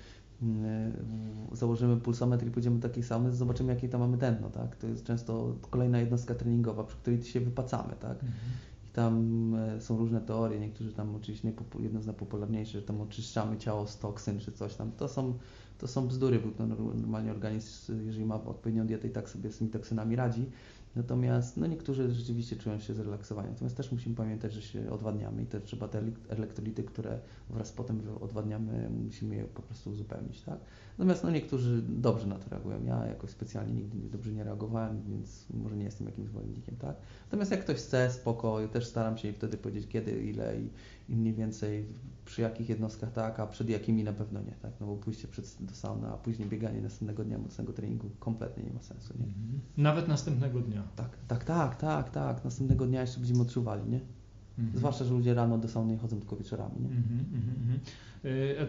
[0.42, 0.92] mm,
[1.52, 4.76] założymy pulsometr i pójdziemy sauny, to zobaczymy, jakie tam mamy tętno, tak?
[4.76, 8.12] To jest często kolejna jednostka treningowa, przy której się wypacamy, tak?
[8.12, 8.32] Mhm.
[8.84, 13.58] I tam e, są różne teorie, niektórzy tam oczywiście, jedna z najpopularniejszych, że tam oczyszczamy
[13.58, 14.92] ciało z toksyn czy coś tam.
[14.92, 15.38] To są,
[15.78, 19.70] to są bzdury, bo normalnie organizm, jeżeli ma odpowiednią dietę i tak sobie z tymi
[19.70, 20.50] toksynami radzi,
[20.96, 23.48] Natomiast no niektórzy rzeczywiście czują się zrelaksowani.
[23.48, 27.18] Natomiast też musimy pamiętać, że się odwadniamy i też trzeba te elektrolity, które
[27.50, 30.40] wraz potem odwadniamy, musimy je po prostu uzupełnić.
[30.40, 30.58] Tak?
[30.98, 32.84] Natomiast no niektórzy dobrze na to reagują.
[32.84, 36.76] Ja jakoś specjalnie nigdy dobrze nie reagowałem, więc może nie jestem jakimś zwolennikiem.
[36.76, 36.96] Tak?
[37.24, 40.68] Natomiast jak ktoś chce, spoko, też staram się wtedy powiedzieć kiedy, ile i,
[41.08, 41.86] i mniej więcej
[42.24, 44.72] przy jakich jednostkach tak, a przed jakimi na pewno nie, tak?
[44.80, 48.72] No bo pójście przed, do sauny, a później bieganie następnego dnia mocnego treningu kompletnie nie
[48.72, 49.24] ma sensu, nie?
[49.24, 49.60] Mhm.
[49.76, 50.82] Nawet następnego dnia.
[50.96, 52.44] Tak, tak, tak, tak, tak.
[52.44, 54.00] Następnego dnia jeszcze będziemy odczuwali, nie?
[54.58, 54.78] Mhm.
[54.78, 56.80] Zwłaszcza, że ludzie rano do sauny nie chodzą tylko wieczorami.
[56.80, 56.88] Nie?
[56.88, 57.80] Mhm, mhm, mhm.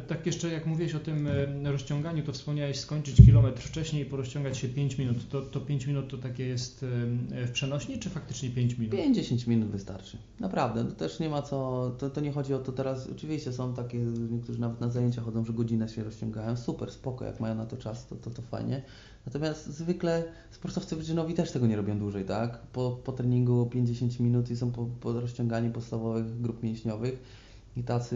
[0.08, 4.58] Tak jeszcze jak mówiłeś o tym e, rozciąganiu, to wspomniałeś skończyć kilometr wcześniej i porozciągać
[4.58, 5.30] się 5 minut.
[5.30, 8.96] To, to 5 minut to takie jest e, w przenośni, czy faktycznie 5 minut?
[8.96, 10.18] 5-10 minut wystarczy.
[10.40, 10.86] Naprawdę.
[10.86, 13.98] To też nie ma co, to, to nie chodzi o to teraz, oczywiście są takie,
[14.32, 16.58] niektórzy nawet na zajęcia chodzą, że godzinę się rozciągają.
[16.58, 18.84] Super, spoko, jak mają na to czas, to, to, to fajnie.
[19.26, 22.58] Natomiast zwykle sportowcy wyczynowi też tego nie robią dłużej, tak?
[22.58, 27.47] Po, po treningu 50 minut i są po, po rozciąganiu podstawowych grup mięśniowych
[27.78, 28.16] i tacy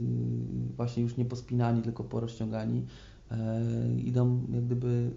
[0.00, 2.86] yy, właśnie już nie pospinani, tylko porozciągani
[3.30, 3.60] e,
[4.04, 5.10] idą jak gdyby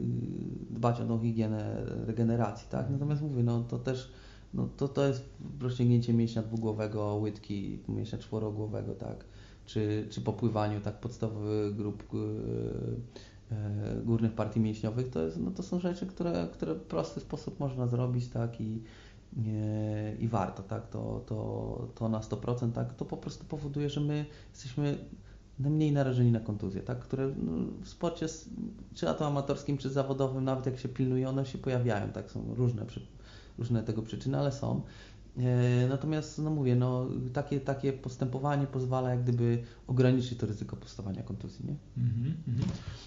[0.69, 2.89] dbać o tą higienę regeneracji, tak?
[2.89, 4.11] Natomiast mówię, no to też
[4.53, 5.29] no to, to jest
[5.61, 9.25] rozciągnięcie mięśnia dwugłowego, łydki, mięśnia czworogłowego, tak?
[9.65, 10.99] Czy, czy po pływaniu, tak?
[10.99, 12.03] Podstawowych grup
[14.05, 17.87] górnych partii mięśniowych, to, jest, no to są rzeczy, które, które w prosty sposób można
[17.87, 18.61] zrobić, tak?
[18.61, 18.81] I,
[20.19, 24.25] i warto, tak, to, to, to na 100%, tak, to po prostu powoduje, że my
[24.53, 24.97] jesteśmy
[25.59, 27.51] mniej narażeni na kontuzje, tak, które no,
[27.83, 28.25] w sporcie,
[28.95, 32.85] czy to amatorskim, czy zawodowym, nawet jak się pilnuje, one się pojawiają, tak, są różne,
[33.57, 34.81] różne tego przyczyny, ale są.
[35.37, 41.23] E, natomiast, no mówię, no, takie, takie postępowanie pozwala jak gdyby ograniczyć to ryzyko powstawania
[41.23, 41.75] kontuzji, nie?
[41.97, 42.63] Mm -hmm.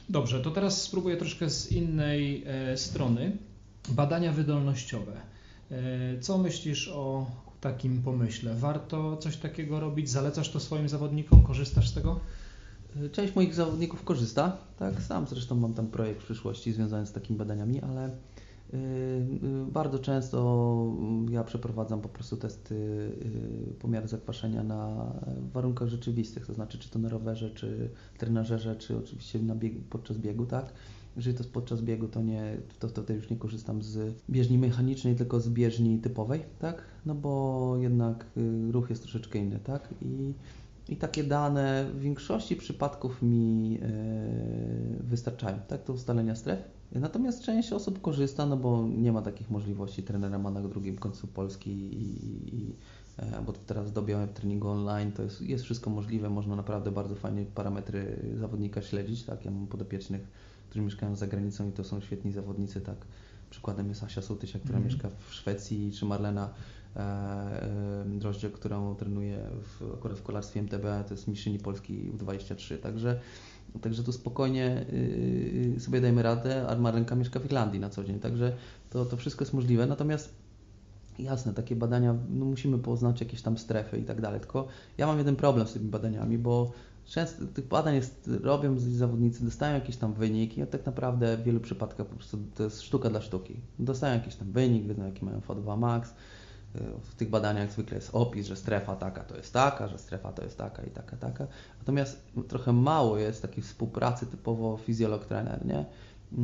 [0.09, 3.37] Dobrze, to teraz spróbuję troszkę z innej e, strony.
[3.89, 5.13] Badania wydolnościowe.
[5.73, 7.27] E, co myślisz o
[7.61, 8.55] takim pomyśle?
[8.55, 10.11] Warto coś takiego robić?
[10.11, 11.43] Zalecasz to swoim zawodnikom?
[11.43, 12.21] Korzystasz z tego?
[12.97, 17.13] E, część moich zawodników korzysta, tak, sam zresztą mam tam projekt w przyszłości związany z
[17.13, 18.11] takimi badaniami, ale
[18.73, 18.79] yy,
[19.73, 20.87] bardzo często
[21.31, 23.11] ja przeprowadzam po prostu testy
[23.79, 25.13] pomiary zakwaszenia na
[25.53, 30.19] warunkach rzeczywistych, to znaczy czy to na rowerze, czy trenażerze, czy oczywiście na biegu, podczas
[30.19, 30.73] biegu, tak.
[31.17, 35.17] Jeżeli to jest podczas biegu, to nie, to wtedy już nie korzystam z bieżni mechanicznej,
[35.17, 36.83] tylko z bieżni typowej, tak?
[37.07, 39.89] No bo jednak y, ruch jest troszeczkę inny, tak?
[40.03, 40.35] I,
[40.89, 45.85] i takie dane w większości przypadków mi y, wystarczają, tak?
[45.85, 46.83] Do ustalenia stref.
[46.93, 50.03] Natomiast część osób korzysta, no bo nie ma takich możliwości.
[50.03, 52.75] Trenera ma na drugim końcu Polski i, i
[53.17, 57.15] e, bo teraz w dobie treningu online to jest, jest wszystko możliwe, można naprawdę bardzo
[57.15, 59.45] fajnie parametry zawodnika śledzić, tak?
[59.45, 62.97] Ja mam podopiecznych którzy mieszkają za granicą i to są świetni zawodnicy, tak.
[63.51, 64.89] Przykładem jest Asia Sotysia, która mm.
[64.89, 66.51] mieszka w Szwecji, czy Marlena
[66.97, 72.79] e, e, Droździe, którą trenuje w, akurat w kolarstwie MTB, to jest mistrzyni Polski U23,
[72.79, 73.21] także
[73.81, 74.87] Także tu spokojnie
[75.73, 78.53] yy, sobie dajmy radę, a Marlenka mieszka w Irlandii na co dzień, także
[78.91, 79.87] to, to wszystko jest możliwe.
[79.87, 80.35] Natomiast
[81.19, 85.19] jasne, takie badania, no musimy poznać jakieś tam strefy i tak dalej, tylko ja mam
[85.19, 86.73] jeden problem z tymi badaniami, bo
[87.05, 91.61] Często tych badań jest, robią zawodnicy, dostają jakiś tam wynik i tak naprawdę w wielu
[91.61, 93.57] przypadkach po prostu to jest sztuka dla sztuki.
[93.79, 96.15] Dostają jakiś tam wynik, wiedzą jaki mają VO2 max.
[97.03, 100.43] W tych badaniach zwykle jest opis, że strefa taka to jest taka, że strefa to
[100.43, 101.47] jest taka i taka, taka.
[101.79, 105.85] Natomiast trochę mało jest takiej współpracy typowo fizjolog-trener, nie?
[106.33, 106.43] Yy,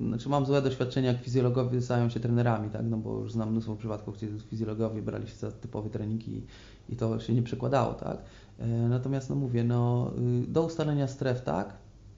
[0.00, 2.82] yy, znaczy mam złe doświadczenia, jak fizjologowie stają się trenerami, tak?
[2.84, 6.42] no bo już znam mnóstwo przypadków, gdzie fizjologowie brali się za typowe treningi
[6.88, 8.18] i to się nie przekładało, tak?
[8.58, 10.12] E, natomiast no mówię, no,
[10.44, 11.72] y, do ustalenia stref tak,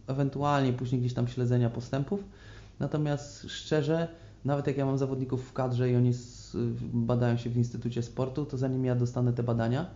[0.06, 2.24] ewentualnie później gdzieś tam śledzenia postępów.
[2.80, 4.08] Natomiast szczerze,
[4.44, 6.12] nawet jak ja mam zawodników w kadrze i oni
[6.92, 9.86] badają się w Instytucie Sportu, to zanim ja dostanę te badania,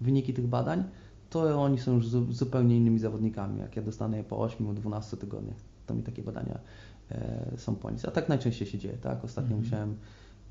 [0.00, 0.84] wyniki tych badań,
[1.30, 3.60] to oni są już zupełnie innymi zawodnikami.
[3.60, 5.56] Jak ja dostanę je po 8-12 tygodniach,
[5.86, 6.58] to mi takie badania
[7.10, 8.04] e, są po nic.
[8.04, 9.24] A tak najczęściej się dzieje, tak?
[9.24, 9.64] Ostatnio mm -hmm.
[9.64, 9.96] musiałem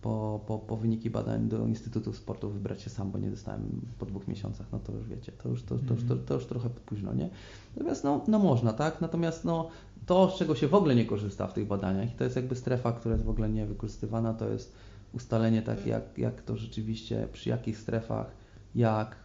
[0.06, 4.06] po, po, po wyniki badań do Instytutu Sportu wybrać się sam, bo nie dostałem po
[4.06, 6.70] dwóch miesiącach, no to już wiecie, to już, to, to, już, to, to już trochę
[6.70, 7.30] późno, nie?
[7.76, 9.02] Natomiast no, no można, tak?
[9.02, 9.70] Natomiast no,
[10.06, 12.56] to, z czego się w ogóle nie korzysta w tych badaniach i to jest jakby
[12.56, 14.76] strefa, która jest w ogóle nie wykorzystywana, to jest
[15.14, 18.32] ustalenie takie, jak, jak to rzeczywiście, przy jakich strefach,
[18.76, 19.16] jak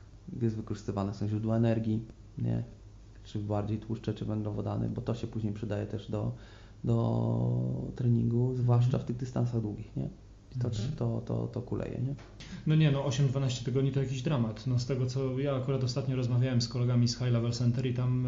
[0.42, 2.04] jest wykorzystywane są źródła energii,
[2.38, 2.64] nie?
[3.24, 6.32] czy bardziej tłuszcze, czy węglowodany, bo to się później przydaje też do,
[6.84, 9.96] do treningu, zwłaszcza w tych dystansach długich.
[9.96, 10.08] Nie?
[10.58, 10.96] To, mhm.
[10.96, 12.14] to, to, to kuleje, nie?
[12.66, 14.66] No nie, no 8-12 tygodni to jakiś dramat.
[14.66, 17.94] No z tego co ja akurat ostatnio rozmawiałem z kolegami z High Level Center i
[17.94, 18.26] tam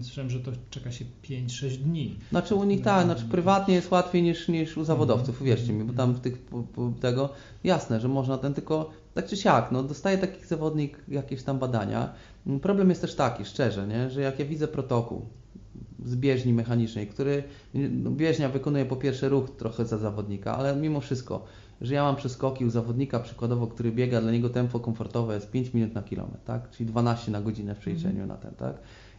[0.00, 2.18] y, słyszałem, że to czeka się 5-6 dni.
[2.30, 5.42] Znaczy u nich tak, znaczy prywatnie jest łatwiej niż, niż u zawodowców, mhm.
[5.42, 6.42] uwierzcie mi, bo tam w tych
[7.00, 7.28] tego,
[7.64, 12.12] jasne, że można ten tylko, tak czy siak, no dostaje taki zawodnik jakieś tam badania.
[12.62, 15.26] Problem jest też taki, szczerze, nie, że jak ja widzę protokół,
[16.04, 17.42] z bieżni mechanicznej, który
[17.74, 21.44] no, bieżnia wykonuje po pierwsze ruch trochę za zawodnika, ale mimo wszystko,
[21.80, 25.74] że ja mam przeskoki u zawodnika przykładowo, który biega, dla niego tempo komfortowe jest 5
[25.74, 26.70] minut na kilometr, tak?
[26.70, 28.28] czyli 12 na godzinę w przeliczeniu mm.
[28.28, 28.74] na ten, tak?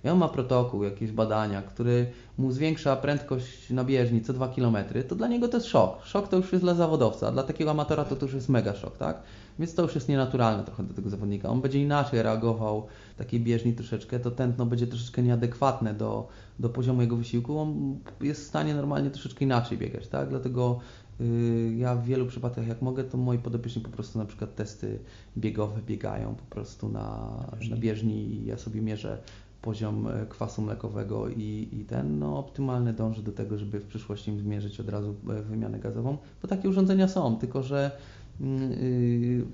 [0.05, 4.77] I on ma protokół, jakieś badania, który mu zwiększa prędkość na bieżni co 2 km,
[5.07, 6.05] to dla niego to jest szok.
[6.05, 8.75] Szok to już jest dla zawodowca, a dla takiego amatora to, to już jest mega
[8.75, 9.21] szok, tak?
[9.61, 11.49] Więc to już jest nienaturalne trochę do tego zawodnika.
[11.49, 16.27] On będzie inaczej reagował takiej bieżni troszeczkę, to tętno będzie troszeczkę nieadekwatne do,
[16.59, 17.59] do poziomu jego wysiłku.
[17.59, 20.29] On jest w stanie normalnie troszeczkę inaczej biegać, tak?
[20.29, 20.79] Dlatego
[21.19, 24.99] yy, ja w wielu przypadkach, jak mogę, to moi podopieczni po prostu na przykład testy
[25.37, 27.29] biegowe biegają po prostu na,
[27.69, 29.17] na bieżni i ja sobie mierzę
[29.61, 34.39] poziom e, kwasu mlekowego i, i ten no, optymalny dąży do tego, żeby w przyszłości
[34.39, 37.91] zmierzyć od razu e, wymianę gazową, bo takie urządzenia są, tylko że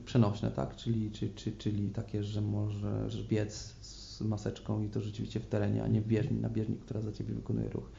[0.06, 0.76] przenośne, tak?
[0.76, 5.84] Czyli, czy, czy, czyli takie, że możesz biec z maseczką i to rzeczywiście w terenie,
[5.84, 7.90] a nie w bieżni, na bieżni, która za Ciebie wykonuje ruch.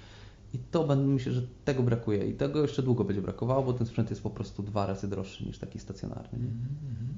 [0.54, 3.86] I to będę, myślę, że tego brakuje i tego jeszcze długo będzie brakowało, bo ten
[3.86, 6.38] sprzęt jest po prostu dwa razy droższy niż taki stacjonarny.
[6.38, 7.08] Mm -hmm.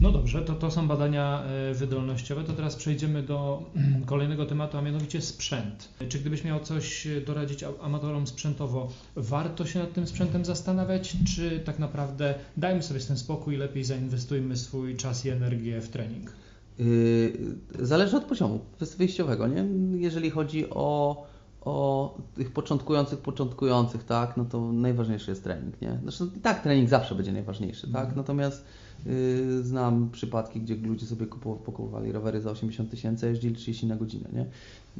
[0.00, 2.44] No dobrze, to, to są badania e, wydolnościowe.
[2.44, 3.62] To teraz przejdziemy do
[4.06, 5.88] kolejnego tematu, a mianowicie sprzęt.
[6.08, 11.78] Czy gdybyś miał coś doradzić amatorom sprzętowo, warto się nad tym sprzętem zastanawiać, czy tak
[11.78, 16.32] naprawdę dajmy sobie z tym spokój i lepiej zainwestujmy swój czas i energię w trening?
[16.78, 17.32] Yy,
[17.78, 18.60] zależy od poziomu
[18.98, 19.64] wyjściowego, nie?
[19.98, 21.16] Jeżeli chodzi o
[21.60, 25.98] o tych początkujących, początkujących, tak, no to najważniejszy jest trening, nie?
[26.02, 28.02] Zresztą i tak trening zawsze będzie najważniejszy, tak?
[28.02, 28.16] Mhm.
[28.16, 28.64] Natomiast
[29.06, 31.26] yy, znam przypadki, gdzie ludzie sobie
[31.64, 34.46] kupowali rowery za 80 tysięcy, jeździli 30 na godzinę, nie?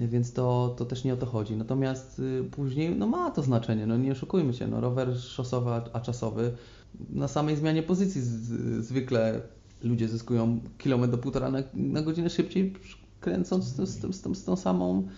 [0.06, 1.56] Więc to, to też nie o to chodzi.
[1.56, 5.82] Natomiast yy, później, no ma to znaczenie, no nie oszukujmy się, no rower szosowy, a,
[5.92, 6.52] a czasowy,
[7.10, 9.40] na samej zmianie pozycji z, z, zwykle
[9.82, 12.74] ludzie zyskują kilometr do półtora na, na godzinę szybciej,
[13.20, 15.08] kręcąc z, z, z, z tą samą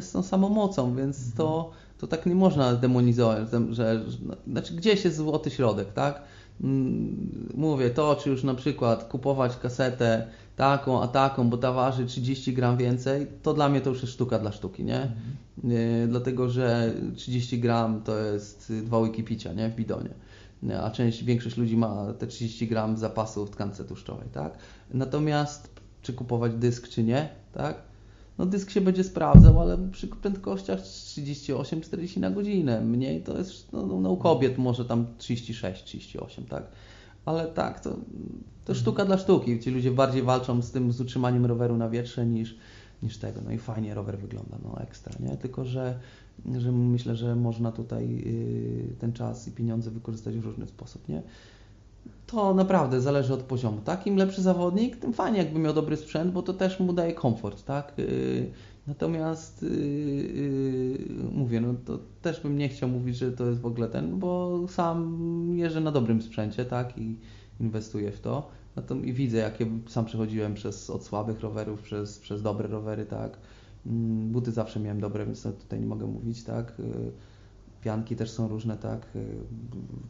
[0.00, 4.04] z tą samą mocą, więc to, to tak nie można demonizować, że, że
[4.46, 6.22] znaczy gdzieś jest złoty środek, tak?
[6.60, 12.06] Mm, mówię to, czy już na przykład kupować kasetę taką, a taką, bo ta waży
[12.06, 15.02] 30 gram więcej, to dla mnie to już jest sztuka dla sztuki, nie?
[15.02, 16.08] Mhm.
[16.08, 19.68] Dlatego, że 30 gram to jest dwa łyki picia, nie?
[19.68, 20.10] W bidonie.
[20.82, 24.58] A część, większość ludzi ma te 30 gram zapasu w tkance tłuszczowej, tak?
[24.94, 25.70] Natomiast
[26.02, 27.87] czy kupować dysk, czy nie, tak?
[28.38, 32.80] No dysk się będzie sprawdzał, ale przy prędkościach 38-40 na godzinę.
[32.80, 36.62] Mniej to jest, no, no, no u kobiet może tam 36-38, tak.
[37.24, 37.96] Ale tak, to, to
[38.72, 38.78] mhm.
[38.78, 39.60] sztuka dla sztuki.
[39.60, 42.56] Ci ludzie bardziej walczą z tym, z utrzymaniem roweru na wietrze niż,
[43.02, 43.40] niż tego.
[43.44, 45.36] No i fajnie rower wygląda, no ekstra, nie?
[45.36, 45.98] Tylko, że,
[46.58, 51.22] że myślę, że można tutaj yy, ten czas i pieniądze wykorzystać w różny sposób, nie?
[52.26, 53.80] To naprawdę zależy od poziomu.
[53.84, 54.06] Tak?
[54.06, 57.64] Im lepszy zawodnik, tym fajnie jakby miał dobry sprzęt, bo to też mu daje komfort,
[57.64, 57.92] tak?
[57.98, 58.50] Y,
[58.86, 60.98] natomiast yy, yy,
[61.32, 64.60] mówię, no to też bym nie chciał mówić, że to jest w ogóle ten, bo
[64.68, 65.18] sam
[65.56, 66.98] jeżdżę na dobrym sprzęcie, tak?
[66.98, 67.16] I
[67.60, 68.48] inwestuję w to.
[68.76, 73.06] No to i widzę, jakie sam przechodziłem przez od słabych rowerów, przez, przez dobre rowery,
[73.06, 73.38] tak?
[73.86, 76.72] Mm, buty zawsze miałem dobre, więc tutaj nie mogę mówić, tak?
[77.82, 79.06] Pianki też są różne, tak.
[79.16, 79.26] Y,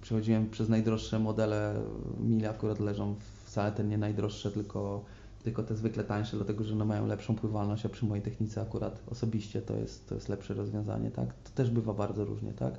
[0.01, 1.75] przechodziłem przez najdroższe modele,
[2.21, 5.05] mili akurat leżą wcale te nie najdroższe, tylko,
[5.43, 9.03] tylko te zwykle tańsze, dlatego że one mają lepszą pływalność, a przy mojej technice akurat
[9.11, 11.35] osobiście to jest, to jest lepsze rozwiązanie, tak.
[11.45, 12.75] To też bywa bardzo różnie, tak.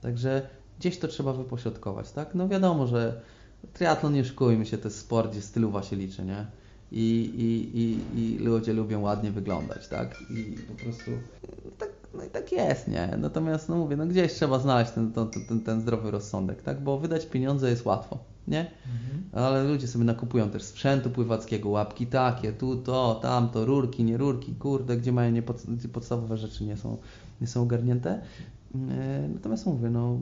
[0.00, 2.34] Także gdzieś to trzeba wypośrodkować, tak.
[2.34, 3.20] No wiadomo, że
[3.72, 6.46] triatlon nie szkujmy się, to jest sport, gdzie stylowa się liczy, nie?
[6.92, 10.16] I, i, i, i ludzie lubią ładnie wyglądać, tak?
[10.30, 11.10] I po prostu
[11.78, 13.16] tak no i tak jest, nie?
[13.18, 16.80] Natomiast, no mówię, no gdzieś trzeba znaleźć ten, ten, ten, ten zdrowy rozsądek, tak?
[16.82, 18.60] Bo wydać pieniądze jest łatwo, nie?
[18.60, 19.22] Mhm.
[19.32, 24.54] Ale ludzie sobie nakupują też sprzętu pływackiego, łapki takie, tu, to, tamto, rurki, nie rurki,
[24.54, 26.96] kurde, gdzie mają niepod, podstawowe rzeczy nie są,
[27.40, 28.22] nie są ogarnięte.
[28.74, 30.18] E, natomiast mówię, no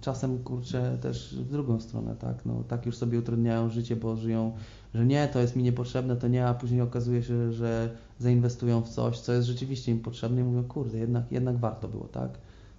[0.00, 4.52] czasem kurczę też w drugą stronę, tak, no tak już sobie utrudniają życie, bo żyją,
[4.94, 8.88] że nie, to jest mi niepotrzebne, to nie, a później okazuje się, że zainwestują w
[8.88, 12.30] coś, co jest rzeczywiście im potrzebne i mówią, kurde, jednak, jednak warto było, tak.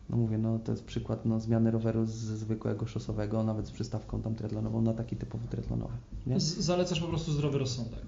[0.09, 4.21] No mówię, no to jest przykład no, zmiany roweru z zwykłego szosowego, nawet z przystawką
[4.21, 5.93] tam triatlonową na taki typowy triatlonowy.
[6.27, 6.39] Nie?
[6.39, 8.03] Zalecasz po prostu zdrowy rozsądek.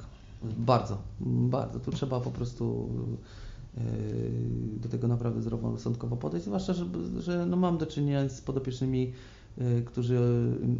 [0.58, 1.80] Bardzo, bardzo.
[1.80, 2.90] Tu trzeba po prostu
[4.78, 6.86] do tego naprawdę zdroworozsądkowo podejść, zwłaszcza, że,
[7.20, 9.14] że no mam do czynienia z podopiecznymi,
[9.62, 10.20] y, którzy,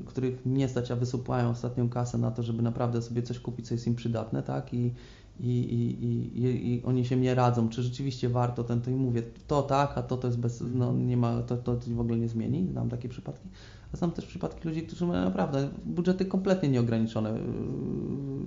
[0.06, 3.74] których nie stać, a wysupłają ostatnią kasę na to, żeby naprawdę sobie coś kupić, co
[3.74, 4.74] jest im przydatne, tak?
[4.74, 4.94] I,
[5.40, 9.24] i, i, i, i oni się mnie radzą, czy rzeczywiście warto ten, to i mówię,
[9.48, 12.28] to tak, a to to jest bez, no nie ma, to, to w ogóle nie
[12.28, 13.50] zmieni, znam takie przypadki.
[13.94, 17.42] A znam też przypadki ludzi, którzy mają naprawdę budżety kompletnie nieograniczone y,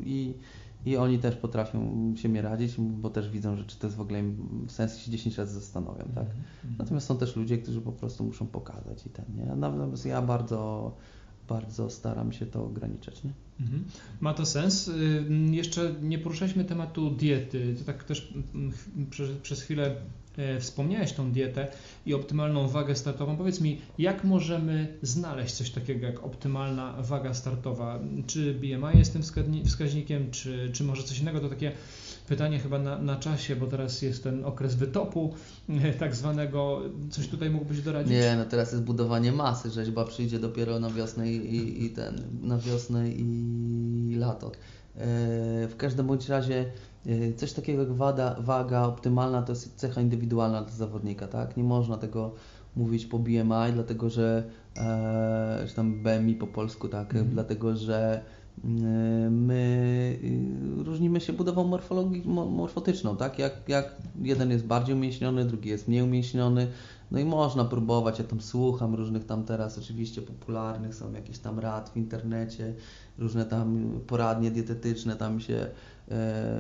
[0.05, 0.35] i
[0.87, 4.01] i oni też potrafią się mnie radzić, bo też widzą, że czy to jest w
[4.01, 4.23] ogóle
[4.67, 6.25] w sensie się 10 razy zastanawiam, tak?
[6.25, 6.79] Mm-hmm.
[6.79, 9.57] Natomiast są też ludzie, którzy po prostu muszą pokazać i ten, nie?
[9.57, 10.93] Natomiast ja bardzo,
[11.49, 13.31] bardzo staram się to ograniczać, nie?
[13.31, 13.81] Mm-hmm.
[14.21, 14.89] Ma to sens.
[14.89, 17.75] Y, jeszcze nie poruszaliśmy tematu diety.
[17.79, 18.73] To tak też mm,
[19.11, 19.97] przez, przez chwilę
[20.39, 21.67] E, wspomniałeś tą dietę
[22.07, 23.37] i optymalną wagę startową.
[23.37, 28.01] Powiedz mi, jak możemy znaleźć coś takiego jak optymalna waga startowa?
[28.27, 29.23] Czy BMI jest tym
[29.65, 31.41] wskaźnikiem, czy, czy może coś innego?
[31.41, 31.73] To takie
[32.27, 35.35] pytanie chyba na, na czasie, bo teraz jest ten okres wytopu
[35.99, 36.81] tak zwanego.
[37.11, 38.13] Coś tutaj mógłbyś doradzić?
[38.13, 39.71] Nie, no teraz jest budowanie masy.
[39.71, 44.53] Rzeźba przyjdzie dopiero na wiosnę i, i, i ten, na wiosnę i lato.
[44.97, 46.65] E, w każdym bądź razie
[47.07, 51.57] e, coś takiego jak wada, waga optymalna to jest cecha indywidualna dla zawodnika, tak?
[51.57, 52.35] Nie można tego
[52.77, 54.45] mówić po BMI, dlatego że,
[54.77, 57.15] e, czy tam BMI po polsku, tak?
[57.15, 57.29] Mm.
[57.29, 58.23] Dlatego, że
[59.31, 60.19] my
[60.85, 63.39] różnimy się budową morfologii, morfotyczną, tak?
[63.39, 66.67] Jak, jak jeden jest bardziej umięśniony, drugi jest mniej umięśniony,
[67.11, 71.59] no i można próbować, ja tam słucham różnych tam teraz oczywiście popularnych, są jakieś tam
[71.59, 72.75] rad w internecie,
[73.19, 75.67] różne tam poradnie dietetyczne tam się
[76.11, 76.57] e,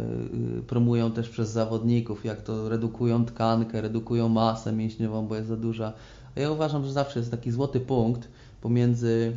[0.67, 5.93] promują też przez zawodników, jak to redukują tkankę, redukują masę mięśniową, bo jest za duża.
[6.37, 8.29] A ja uważam, że zawsze jest taki złoty punkt
[8.61, 9.37] pomiędzy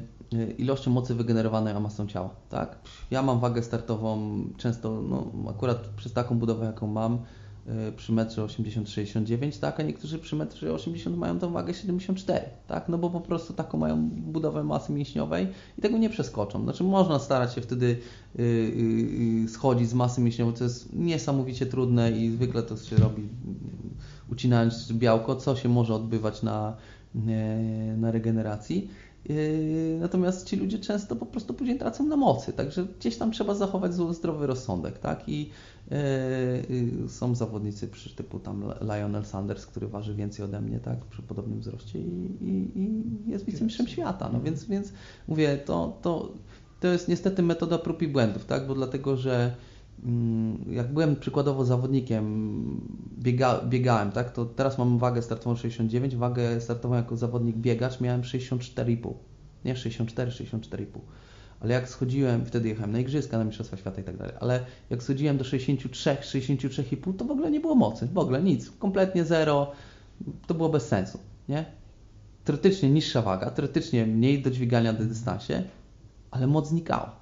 [0.58, 2.78] ilością mocy wygenerowanej a masą ciała, tak?
[3.12, 7.20] Ja mam wagę startową często, no akurat przez taką budowę, jaką mam,
[7.68, 12.90] E, przy metrze 80-69, tak, a niektórzy przy metrze 80 mają tą wagę 74, tak,
[12.90, 16.64] no bo po prostu taką mają budowę masy mięśniowej i tego nie przeskoczą.
[16.64, 17.98] Znaczy można starać się wtedy
[18.36, 23.30] yy, schodzić z masy mięśniowej, co jest niesamowicie trudne i zwykle to się robi
[24.32, 26.76] ucinając białko, co się może odbywać na,
[27.98, 28.90] na regeneracji.
[30.00, 33.94] Natomiast ci ludzie często po prostu później tracą na mocy, także gdzieś tam trzeba zachować
[33.94, 35.30] zdrowy rozsądek, tak?
[35.30, 35.50] I
[35.92, 41.06] yy, są zawodnicy przy typu tam Lionel Sanders, który waży więcej ode mnie, tak?
[41.06, 44.94] Przy podobnym wzroście i, i, i jest wicemistrzem świata, no więc, więc
[45.28, 46.34] mówię, to, to,
[46.80, 48.68] to jest niestety metoda prób i błędów, tak?
[48.68, 49.56] Bo dlatego, że
[50.72, 52.82] jak byłem przykładowo zawodnikiem,
[53.20, 58.22] biega, biegałem, tak, to teraz mam wagę startową 69, wagę startową jako zawodnik biegacz miałem
[58.22, 59.14] 64,5,
[59.66, 60.86] nie 64, 64,5
[61.60, 65.04] ale jak schodziłem, wtedy jechałem na Igrzyska, na Mistrzostwa Świata i tak dalej, ale jak
[65.04, 69.72] schodziłem do 63, 63,5, to w ogóle nie było mocy, w ogóle nic, kompletnie zero,
[70.48, 71.66] to było bez sensu, nie?
[72.44, 75.64] Teoretycznie niższa waga, teoretycznie mniej do dźwigania na dystansie,
[76.32, 77.16] ale moc znikała,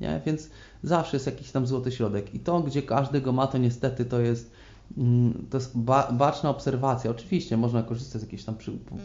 [0.00, 0.20] nie?
[0.26, 0.50] Więc
[0.84, 4.20] zawsze jest jakiś tam złoty środek i to, gdzie każdy go ma, to niestety to
[4.20, 4.50] jest
[4.98, 7.10] Mm, to jest ba baczna obserwacja.
[7.10, 8.54] Oczywiście można korzystać z jakiejś tam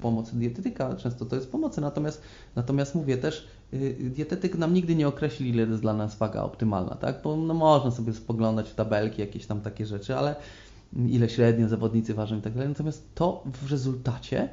[0.01, 2.21] pomocy dietetyka, często to jest pomocy, natomiast,
[2.55, 6.95] natomiast mówię też, yy, dietetyk nam nigdy nie określi, ile jest dla nas waga optymalna,
[6.95, 7.21] tak?
[7.23, 10.35] Bo no, można sobie spoglądać w tabelki, jakieś tam takie rzeczy, ale
[11.07, 12.69] ile średnio zawodnicy ważą i tak dalej.
[12.69, 14.49] Natomiast to w rezultacie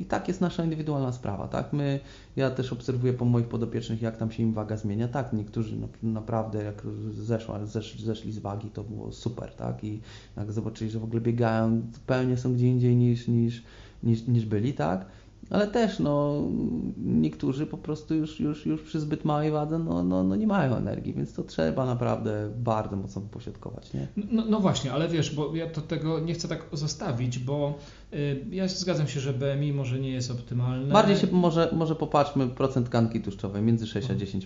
[0.00, 1.72] i tak jest nasza indywidualna sprawa, tak?
[1.72, 2.00] My,
[2.36, 5.08] ja też obserwuję po moich podopiecznych, jak tam się im waga zmienia.
[5.08, 9.84] Tak, niektórzy naprawdę, jak zeszła, zesz, zeszli z wagi, to było super, tak?
[9.84, 10.00] I
[10.36, 13.62] jak zobaczyli, że w ogóle biegają, zupełnie są gdzie indziej niż, niż,
[14.02, 15.06] niż, niż byli, tak?
[15.50, 16.42] Ale też no,
[16.96, 20.76] niektórzy po prostu już, już, już przy zbyt małej wadze no, no, no nie mają
[20.76, 23.92] energii, więc to trzeba naprawdę bardzo mocno pośrodkować.
[23.92, 24.08] Nie?
[24.16, 27.78] No, no właśnie, ale wiesz, bo ja to tego nie chcę tak zostawić, bo
[28.12, 30.92] y, ja zgadzam się, że BMI może nie jest optymalne.
[30.92, 34.38] Bardziej się może, może popatrzmy procent tkanki tłuszczowej, między 6 a 10%.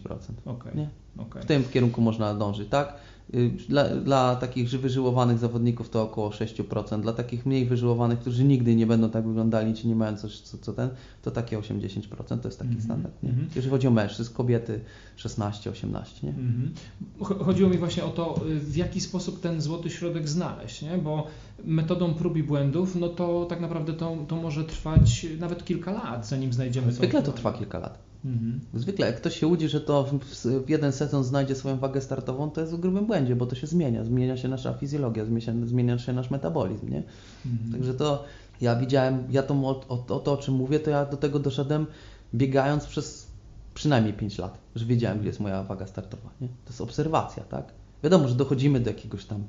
[0.44, 0.74] Okay.
[0.74, 0.88] Nie?
[1.18, 1.42] Okay.
[1.42, 2.94] W tym kierunku można dążyć, tak?
[3.34, 8.74] Y, Dla, dla takich wyżyłowanych zawodników to około 6%, dla takich mniej wyżyłowanych, którzy nigdy
[8.74, 10.88] nie będą tak wyglądali, czy nie mają coś, co, co ten,
[11.22, 13.22] to takie 8-10% to jest taki Mhm, standard.
[13.22, 13.28] Nie?
[13.30, 13.48] mhm.
[13.56, 14.80] Jeżeli chodzi o mężczyzn, kobiety
[15.16, 16.22] 16-18.
[16.22, 16.28] Nie?
[16.30, 16.72] Mhm.
[17.20, 20.98] Cho- Chodziło mi właśnie o to, y, w jaki sposób ten złoty środek znaleźć, nie?
[20.98, 21.26] bo
[21.64, 26.26] metodą prób i błędów, no to tak naprawdę to, to może trwać nawet kilka lat,
[26.28, 27.98] zanim znajdziemy tą Zwykle to trwa kilka lat.
[28.24, 28.60] Mhm.
[28.74, 32.60] Zwykle jak ktoś się łudzi, że to w, jeden sezon znajdzie swoją wagę startową, to
[32.60, 34.04] jest w grubym błędzie, bo to się zmienia.
[34.04, 36.90] Zmienia się nasza fizjologia, zmienia, zmienia się nasz metabolizm.
[36.90, 37.02] Nie?
[37.46, 37.72] Mhm.
[37.72, 38.24] Także to
[38.60, 41.38] ja widziałem, ja to, o, o, o to o czym mówię, to ja do tego
[41.38, 41.86] doszedłem
[42.34, 43.26] biegając przez
[43.74, 46.30] przynajmniej 5 lat, że wiedziałem, gdzie jest moja waga startowa.
[46.40, 46.48] Nie?
[46.48, 47.72] To jest obserwacja, tak?
[48.02, 49.44] Wiadomo, że dochodzimy do jakiegoś tam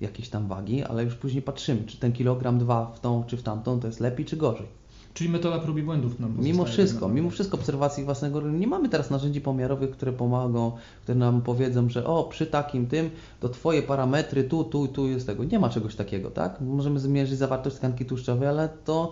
[0.00, 3.42] jakiejś tam wagi, ale już później patrzymy, czy ten kilogram dwa w tą czy w
[3.42, 4.81] tamtą to jest lepiej czy gorzej.
[5.14, 8.58] Czyli metoda prób i błędów nam Mimo tak wszystko, mimo wszystko obserwacji własnego rynku.
[8.58, 13.10] Nie mamy teraz narzędzi pomiarowych, które pomogą, które nam powiedzą, że o, przy takim tym,
[13.40, 15.44] to Twoje parametry tu, tu, tu jest tego.
[15.44, 16.60] Nie ma czegoś takiego, tak?
[16.60, 19.10] Możemy zmierzyć zawartość tkanki tłuszczowej, ale to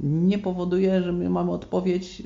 [0.00, 2.22] nie powoduje, że my mamy odpowiedź,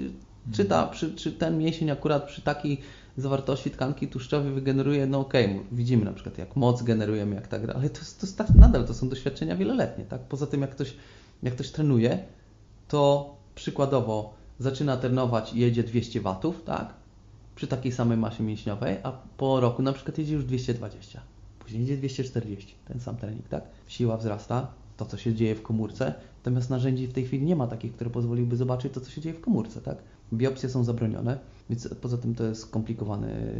[0.52, 2.80] czy, ta, czy, czy ten mięsień akurat przy takiej
[3.16, 7.90] zawartości tkanki tłuszczowej wygeneruje, no okej, widzimy na przykład jak moc generujemy, jak tak, ale
[7.90, 10.20] to, to tak, nadal to są doświadczenia wieloletnie, tak?
[10.20, 10.94] Poza tym jak ktoś,
[11.42, 12.18] jak ktoś trenuje,
[12.92, 16.94] to przykładowo zaczyna trenować i jedzie 200 watów, tak?
[17.54, 21.20] Przy takiej samej masie mięśniowej, a po roku na przykład jedzie już 220.
[21.58, 23.64] Później jedzie 240, ten sam trening, tak?
[23.88, 24.66] Siła wzrasta,
[24.96, 28.10] to co się dzieje w komórce, natomiast narzędzi w tej chwili nie ma takich, które
[28.10, 29.96] pozwoliłyby zobaczyć to, co się dzieje w komórce, tak?
[30.32, 31.38] Biopsje są zabronione,
[31.70, 33.52] więc poza tym to jest skomplikowany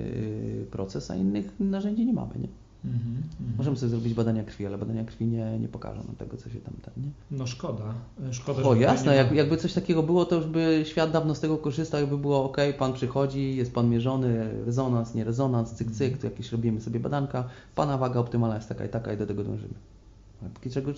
[0.58, 2.48] yy, proces, a innych narzędzi nie mamy, nie?
[2.84, 3.56] Mhm, mhm.
[3.58, 6.60] Możemy sobie zrobić badania krwi, ale badania krwi nie, nie pokażą nam tego, co się
[6.60, 7.10] tam ten, nie?
[7.30, 7.94] No szkoda.
[8.30, 11.58] Szkoda, O jasne, jak, jakby coś takiego było, to już by świat dawno z tego
[11.58, 16.26] korzystał, jakby było ok, pan przychodzi, jest pan mierzony, rezonans, nie rezonans, cyk, cyk, tu
[16.26, 19.74] jakieś robimy sobie badanka, pana waga optymalna jest taka i taka i do tego dążymy.
[20.72, 20.92] Czego,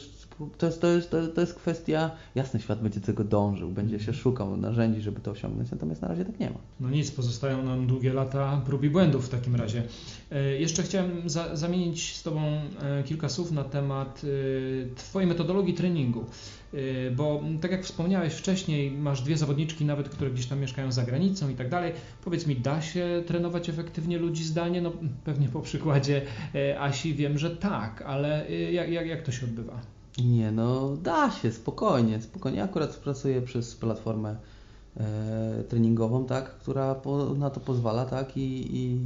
[0.59, 4.13] to, jest, to, jest, to, jest kwestia, jasny świat będzie do tego dążył, będzie się
[4.13, 6.59] szukał narzędzi, żeby to osiągnąć, natomiast na razie tak nie ma.
[6.81, 9.83] No nic, pozostają nam długie lata prób i błędów w takim razie.
[10.31, 15.75] E, Jeszcze chciałem za, zamienić z Tobą e, kilka słów na temat e, Twojej metodologii
[15.75, 16.25] treningu,
[17.17, 21.03] bo m, tak jak wspomniałeś wcześniej, masz dwie zawodniczki nawet, które gdzieś tam mieszkają za
[21.03, 21.93] granicą i tak dalej.
[22.25, 24.83] Powiedz mi, da się trenować efektywnie ludzi zdalnie?
[24.83, 24.93] No
[25.25, 26.23] pewnie po przykładzie
[26.55, 29.81] e, Asi wiem, że tak, ale e, jak, jak, jak to się odbywa?
[30.25, 32.59] Nie, no da się, spokojnie, spokojnie.
[32.59, 34.37] Ja akurat pracuję przez platformę
[34.97, 38.99] e, treningową, tak, która po, na to pozwala, tak, i, i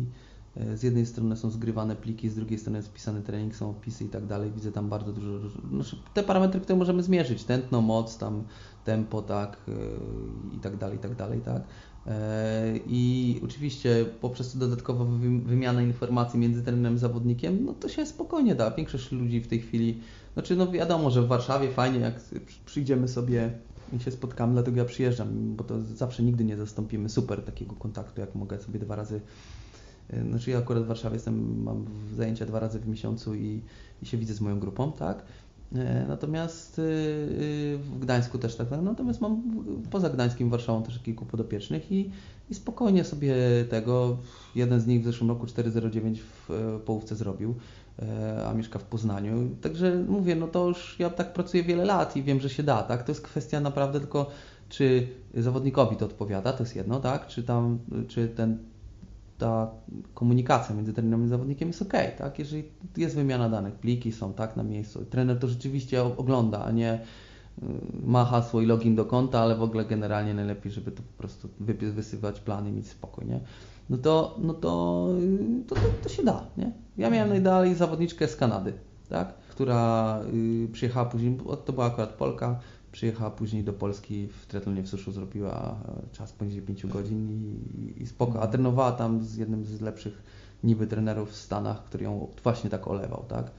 [0.74, 4.08] z jednej strony są zgrywane pliki, z drugiej strony jest wpisany trening, są opisy i
[4.08, 4.50] tak dalej.
[4.50, 5.38] Widzę tam bardzo dużo,
[5.70, 8.44] znaczy te parametry, które możemy zmierzyć, tętno, moc, tam
[8.84, 9.72] tempo, tak, e,
[10.56, 11.62] i tak dalej, i tak dalej, tak.
[12.06, 18.06] E, I oczywiście poprzez dodatkową wy- wymianę informacji między trenerem a zawodnikiem, no to się
[18.06, 18.70] spokojnie da.
[18.70, 20.00] Większość ludzi w tej chwili,
[20.34, 23.50] znaczy no wiadomo, że w Warszawie fajnie jak przy- przyjdziemy sobie
[23.92, 28.20] i się spotkamy, dlatego ja przyjeżdżam, bo to zawsze nigdy nie zastąpimy super takiego kontaktu,
[28.20, 29.20] jak mogę sobie dwa razy e,
[30.28, 31.84] znaczy ja akurat w Warszawie jestem, mam
[32.16, 33.62] zajęcia dwa razy w miesiącu i,
[34.02, 35.22] i się widzę z moją grupą, tak?
[35.74, 39.42] E, Natomiast y, y, w Gdańsku też tak, natomiast mam
[39.90, 42.10] poza Gdańskiem, Warszawą też kilku podopiecznych i,
[42.50, 43.34] i spokojnie sobie
[43.70, 44.18] tego,
[44.54, 47.54] jeden z nich w zeszłym roku 4,09 w e, połówce zrobił,
[47.98, 49.48] e, a mieszka w Poznaniu.
[49.60, 52.82] Także mówię, no to już ja tak pracuję wiele lat i wiem, że się da,
[52.82, 53.02] tak?
[53.02, 54.30] To jest kwestia naprawdę tylko,
[54.68, 57.26] czy zawodnikowi to odpowiada, to jest jedno, tak?
[57.26, 57.78] Czy tam,
[58.08, 58.58] czy ten
[59.38, 59.70] ta
[60.14, 62.38] komunikacja między trenerem i zawodnikiem jest ok, tak?
[62.38, 62.64] Jeżeli
[62.96, 67.66] jest wymiana danych, pliki są tak na miejscu, trener to rzeczywiście ogląda, a nie y,
[68.04, 71.48] ma hasło i login do konta, ale w ogóle generalnie najlepiej, żeby to po prostu
[71.60, 73.40] wypis, wysyłać plany i mieć spokój, nie?
[73.90, 76.72] No to, no to, y, to, to, to się da, nie?
[76.96, 78.72] Ja miałem najdalej zawodniczkę z Kanady,
[79.08, 79.34] tak?
[79.34, 82.60] Która y, przyjechała później, to była akurat Polka,
[82.92, 88.02] przyjechała później do Polski w triatlonie w suszu, zrobiła e, czas poniżej 5 godzin i,
[88.02, 90.22] i spoko, a trenowała tam z jednym z lepszych
[90.64, 93.50] niby trenerów w Stanach, który ją właśnie tak olewał, tak?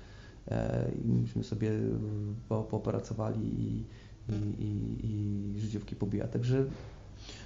[0.47, 1.71] E, I myśmy sobie
[2.49, 3.85] po, popracowali i,
[4.29, 4.65] i,
[5.05, 6.65] i, i pobija, także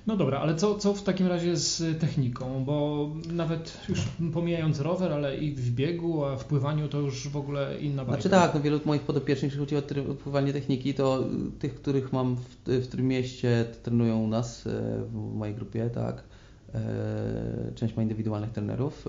[0.08, 2.64] No dobra, ale co, co w takim razie z techniką?
[2.66, 4.00] Bo nawet już
[4.34, 8.22] pomijając rower, ale i w biegu, a w pływaniu to już w ogóle inna bajka.
[8.22, 11.76] Znaczy tak, no wielu moich podopiecznych, jeśli chodzi o try- pływanie techniki, to y, tych,
[11.76, 14.70] których mam w, w którym mieście trenują u nas e,
[15.06, 16.24] w mojej grupie, tak.
[17.76, 19.06] Część ma indywidualnych trenerów.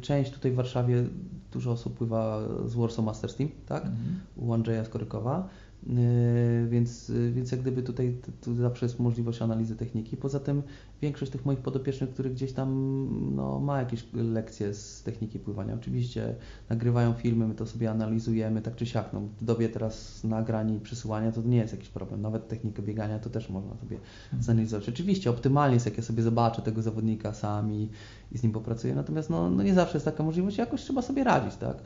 [0.00, 1.04] Część tutaj w Warszawie
[1.52, 3.82] dużo osób pływa z Warsaw Masters Team, tak?
[3.84, 4.20] Mhm.
[4.36, 5.48] U Andrzeja Skorykowa.
[5.86, 10.16] Yy, więc, yy, więc jak gdyby tutaj tu zawsze jest możliwość analizy techniki.
[10.16, 10.62] Poza tym
[11.02, 16.34] większość tych moich podopiecznych, których gdzieś tam no, ma jakieś lekcje z techniki pływania, oczywiście
[16.68, 19.12] nagrywają filmy, my to sobie analizujemy tak czy siak.
[19.12, 22.22] No, w dobie teraz nagrań i przesyłania to nie jest jakiś problem.
[22.22, 24.42] Nawet technikę biegania to też można sobie mhm.
[24.42, 24.88] zanalizować.
[24.88, 27.88] Oczywiście optymalnie jest, jak ja sobie zobaczę tego zawodnika sami
[28.32, 31.24] i z nim popracuję, natomiast no, no nie zawsze jest taka możliwość, jakoś trzeba sobie
[31.24, 31.76] radzić, tak?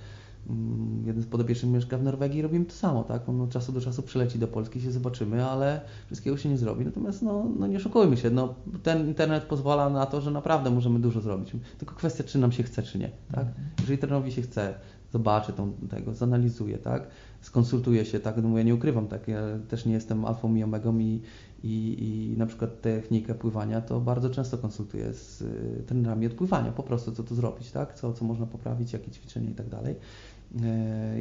[0.50, 3.28] Mm, jeden z podopiecznych mieszka w Norwegii, robimy to samo, tak?
[3.28, 6.84] On od czasu do czasu przyleci do Polski, się zobaczymy, ale wszystkiego się nie zrobi.
[6.84, 10.98] Natomiast no, no nie oszukujmy się, no, ten internet pozwala na to, że naprawdę możemy
[10.98, 11.52] dużo zrobić.
[11.78, 13.46] Tylko kwestia, czy nam się chce, czy nie, tak?
[13.46, 13.68] Mhm.
[13.80, 14.74] Jeżeli trenerowi się chce,
[15.12, 17.06] zobaczy tą, tego, zanalizuje, tak?
[17.40, 18.36] Skonsultuje się, tak?
[18.42, 19.28] No ja nie ukrywam, tak?
[19.28, 21.22] Ja też nie jestem alfą i omegą i,
[21.62, 26.82] i, i na przykład technikę pływania to bardzo często konsultuję z y, trenerami odpływania, po
[26.82, 27.94] prostu co tu zrobić, tak?
[27.94, 29.94] Co, co można poprawić, jakie ćwiczenie i tak dalej.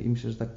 [0.04, 0.50] I myślę, że tak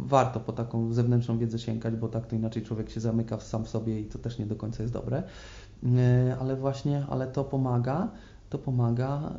[0.00, 3.68] warto po taką zewnętrzną wiedzę sięgać, bo tak to inaczej człowiek się zamyka sam w
[3.68, 5.22] sobie i to też nie do końca jest dobre.
[6.40, 8.10] Ale właśnie, ale to pomaga,
[8.50, 9.32] to pomaga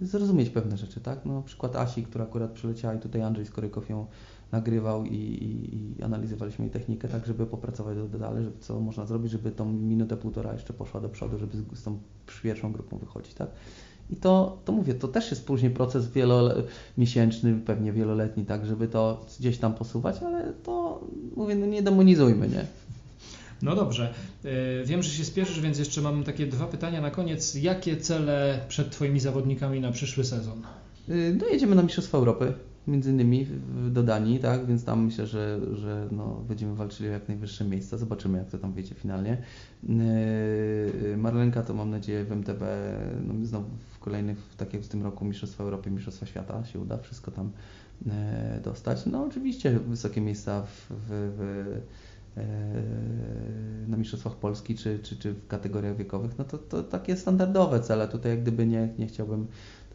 [0.00, 1.26] yy, zrozumieć pewne rzeczy, tak?
[1.26, 4.06] No, przykład Asi, która akurat przyleciała i tutaj Andrzej Skorykow ją
[4.52, 9.32] nagrywał i, i, i analizowaliśmy jej technikę, tak żeby popracować dalej, żeby co można zrobić,
[9.32, 11.98] żeby tą minutę, półtora jeszcze poszła do przodu, żeby z, z tą
[12.42, 13.48] pierwszą grupą wychodzić, tak?
[14.10, 19.26] I to, to mówię, to też jest później proces wielomiesięczny, pewnie wieloletni, tak, żeby to
[19.40, 21.00] gdzieś tam posuwać, ale to
[21.36, 22.66] mówię, no nie demonizujmy, nie?
[23.62, 24.14] No dobrze.
[24.44, 27.54] E, wiem, że się spieszysz, więc jeszcze mam takie dwa pytania na koniec.
[27.54, 30.62] Jakie cele przed Twoimi zawodnikami na przyszły sezon?
[31.08, 32.52] Y, no jedziemy na Mistrzostwa Europy
[32.86, 33.46] między innymi
[33.90, 37.96] do Danii, tak, więc tam myślę, że, że no, będziemy walczyli o jak najwyższe miejsca,
[37.96, 39.42] zobaczymy jak to tam wyjdzie finalnie.
[39.82, 42.62] Yy, Marlenka to mam nadzieję w MTB,
[43.26, 46.98] no, znowu w kolejnych, tak jak w tym roku Mistrzostwa Europy, Mistrzostwa Świata się uda
[46.98, 47.50] wszystko tam
[48.06, 48.12] yy,
[48.64, 49.06] dostać.
[49.06, 51.80] No oczywiście wysokie miejsca w, w, w
[52.36, 52.42] yy,
[53.88, 58.08] na Mistrzostwach Polski czy, czy, czy w kategoriach wiekowych, no to, to takie standardowe cele.
[58.08, 59.46] Tutaj jak gdyby nie, nie chciałbym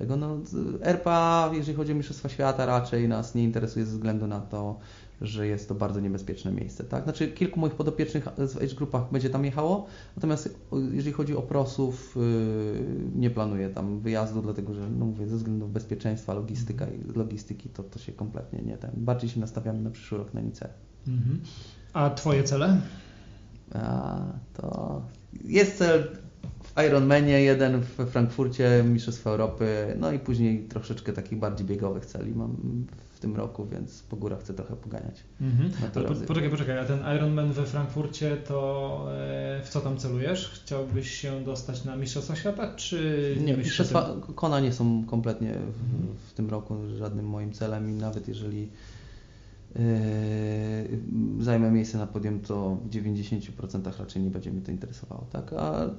[0.02, 0.16] tego.
[0.16, 0.38] No,
[0.82, 4.80] RPA, jeżeli chodzi o Mistrzostwa Świata, raczej nas nie interesuje ze względu na to,
[5.22, 6.84] że jest to bardzo niebezpieczne miejsce.
[6.84, 7.04] Tak?
[7.04, 9.86] Znaczy, kilku moich podopiecznych w age grupach będzie tam jechało,
[10.16, 10.60] natomiast
[10.91, 12.86] jeżeli chodzi o prosów, yy,
[13.16, 17.84] nie planuję tam wyjazdu, dlatego że, no mówię, ze względów bezpieczeństwa, logistyka i logistyki, to,
[17.84, 18.91] to się kompletnie nie ten.
[18.93, 20.70] Bardziej się nastawiamy na przyszły rok na NICE.
[21.08, 21.39] Mhm.
[21.93, 22.82] A Twoje cele?
[23.74, 24.20] A,
[24.54, 25.02] to
[25.43, 26.08] jest cel
[26.88, 32.55] Ironmanie, jeden w Frankfurcie, Mistrzostwa Europy, no i później troszeczkę takich bardziej biegowych celi mam
[33.11, 35.24] w tym roku, więc po górach chcę trochę poganiać.
[35.41, 35.72] Mhm.
[35.93, 40.49] Po, poczekaj, poczekaj, a ten Ironman we Frankfurcie to e, w co tam celujesz?
[40.49, 43.57] Chciałbyś się dostać na Mistrzostwa Świata, czy nie?
[43.57, 46.15] Mistrzostwa Kona nie są kompletnie w, mhm.
[46.30, 48.69] w tym roku żadnym moim celem i nawet jeżeli
[51.39, 55.53] zajmę miejsce na podium, to w 90% raczej nie będzie mnie to interesowało, tak?
[55.53, 55.89] A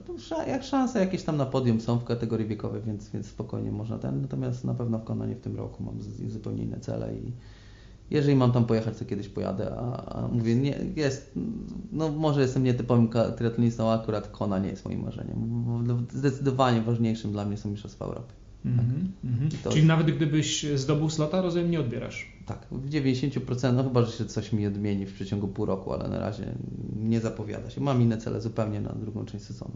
[0.47, 4.23] jak szanse jakieś tam na podium są w kategorii wiekowej, więc, więc spokojnie można ten,
[4.23, 5.95] natomiast na pewno w Konanie w tym roku mam
[6.29, 7.33] zupełnie inne cele i
[8.11, 11.33] jeżeli mam tam pojechać, to kiedyś pojadę, a, a mówię, nie, jest,
[11.93, 16.07] no może jestem nietypowym triatlonistą, a akurat Kona nie jest moim marzeniem.
[16.11, 18.33] Zdecydowanie ważniejszym dla mnie są Mistrzostwa Europy.
[18.65, 18.79] Mm
[19.25, 19.73] -hmm.
[19.73, 22.32] Czyli nawet gdybyś zdobył slota, rozumiem, nie odbierasz?
[22.47, 26.09] Tak, w 90%, no chyba, że się coś mi odmieni w przeciągu pół roku, ale
[26.09, 26.55] na razie
[26.97, 27.81] nie zapowiada się.
[27.81, 29.75] Mam inne cele zupełnie na drugą część sezonu.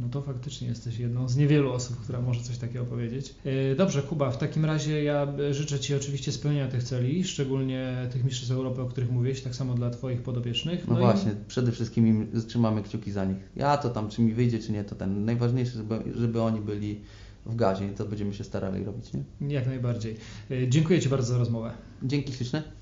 [0.00, 3.34] No to faktycznie jesteś jedną z niewielu osób, która może coś takiego powiedzieć.
[3.44, 8.24] E, dobrze, Kuba, w takim razie ja życzę Ci oczywiście spełnienia tych celi, szczególnie tych
[8.24, 10.88] mistrzostw Europy, o których mówiłeś, tak samo dla Twoich podopiecznych.
[10.88, 11.34] No, no właśnie, i...
[11.48, 13.36] przede wszystkim trzymamy kciuki za nich.
[13.56, 17.00] Ja to tam, czy mi wyjdzie, czy nie, to ten najważniejszy, żeby, żeby oni byli
[17.46, 19.10] w gazie i to będziemy się starali robić.
[19.40, 19.54] Nie?
[19.54, 20.16] Jak najbardziej.
[20.50, 21.72] E, dziękuję Ci bardzo za rozmowę.
[22.02, 22.62] Dzięki śliczne.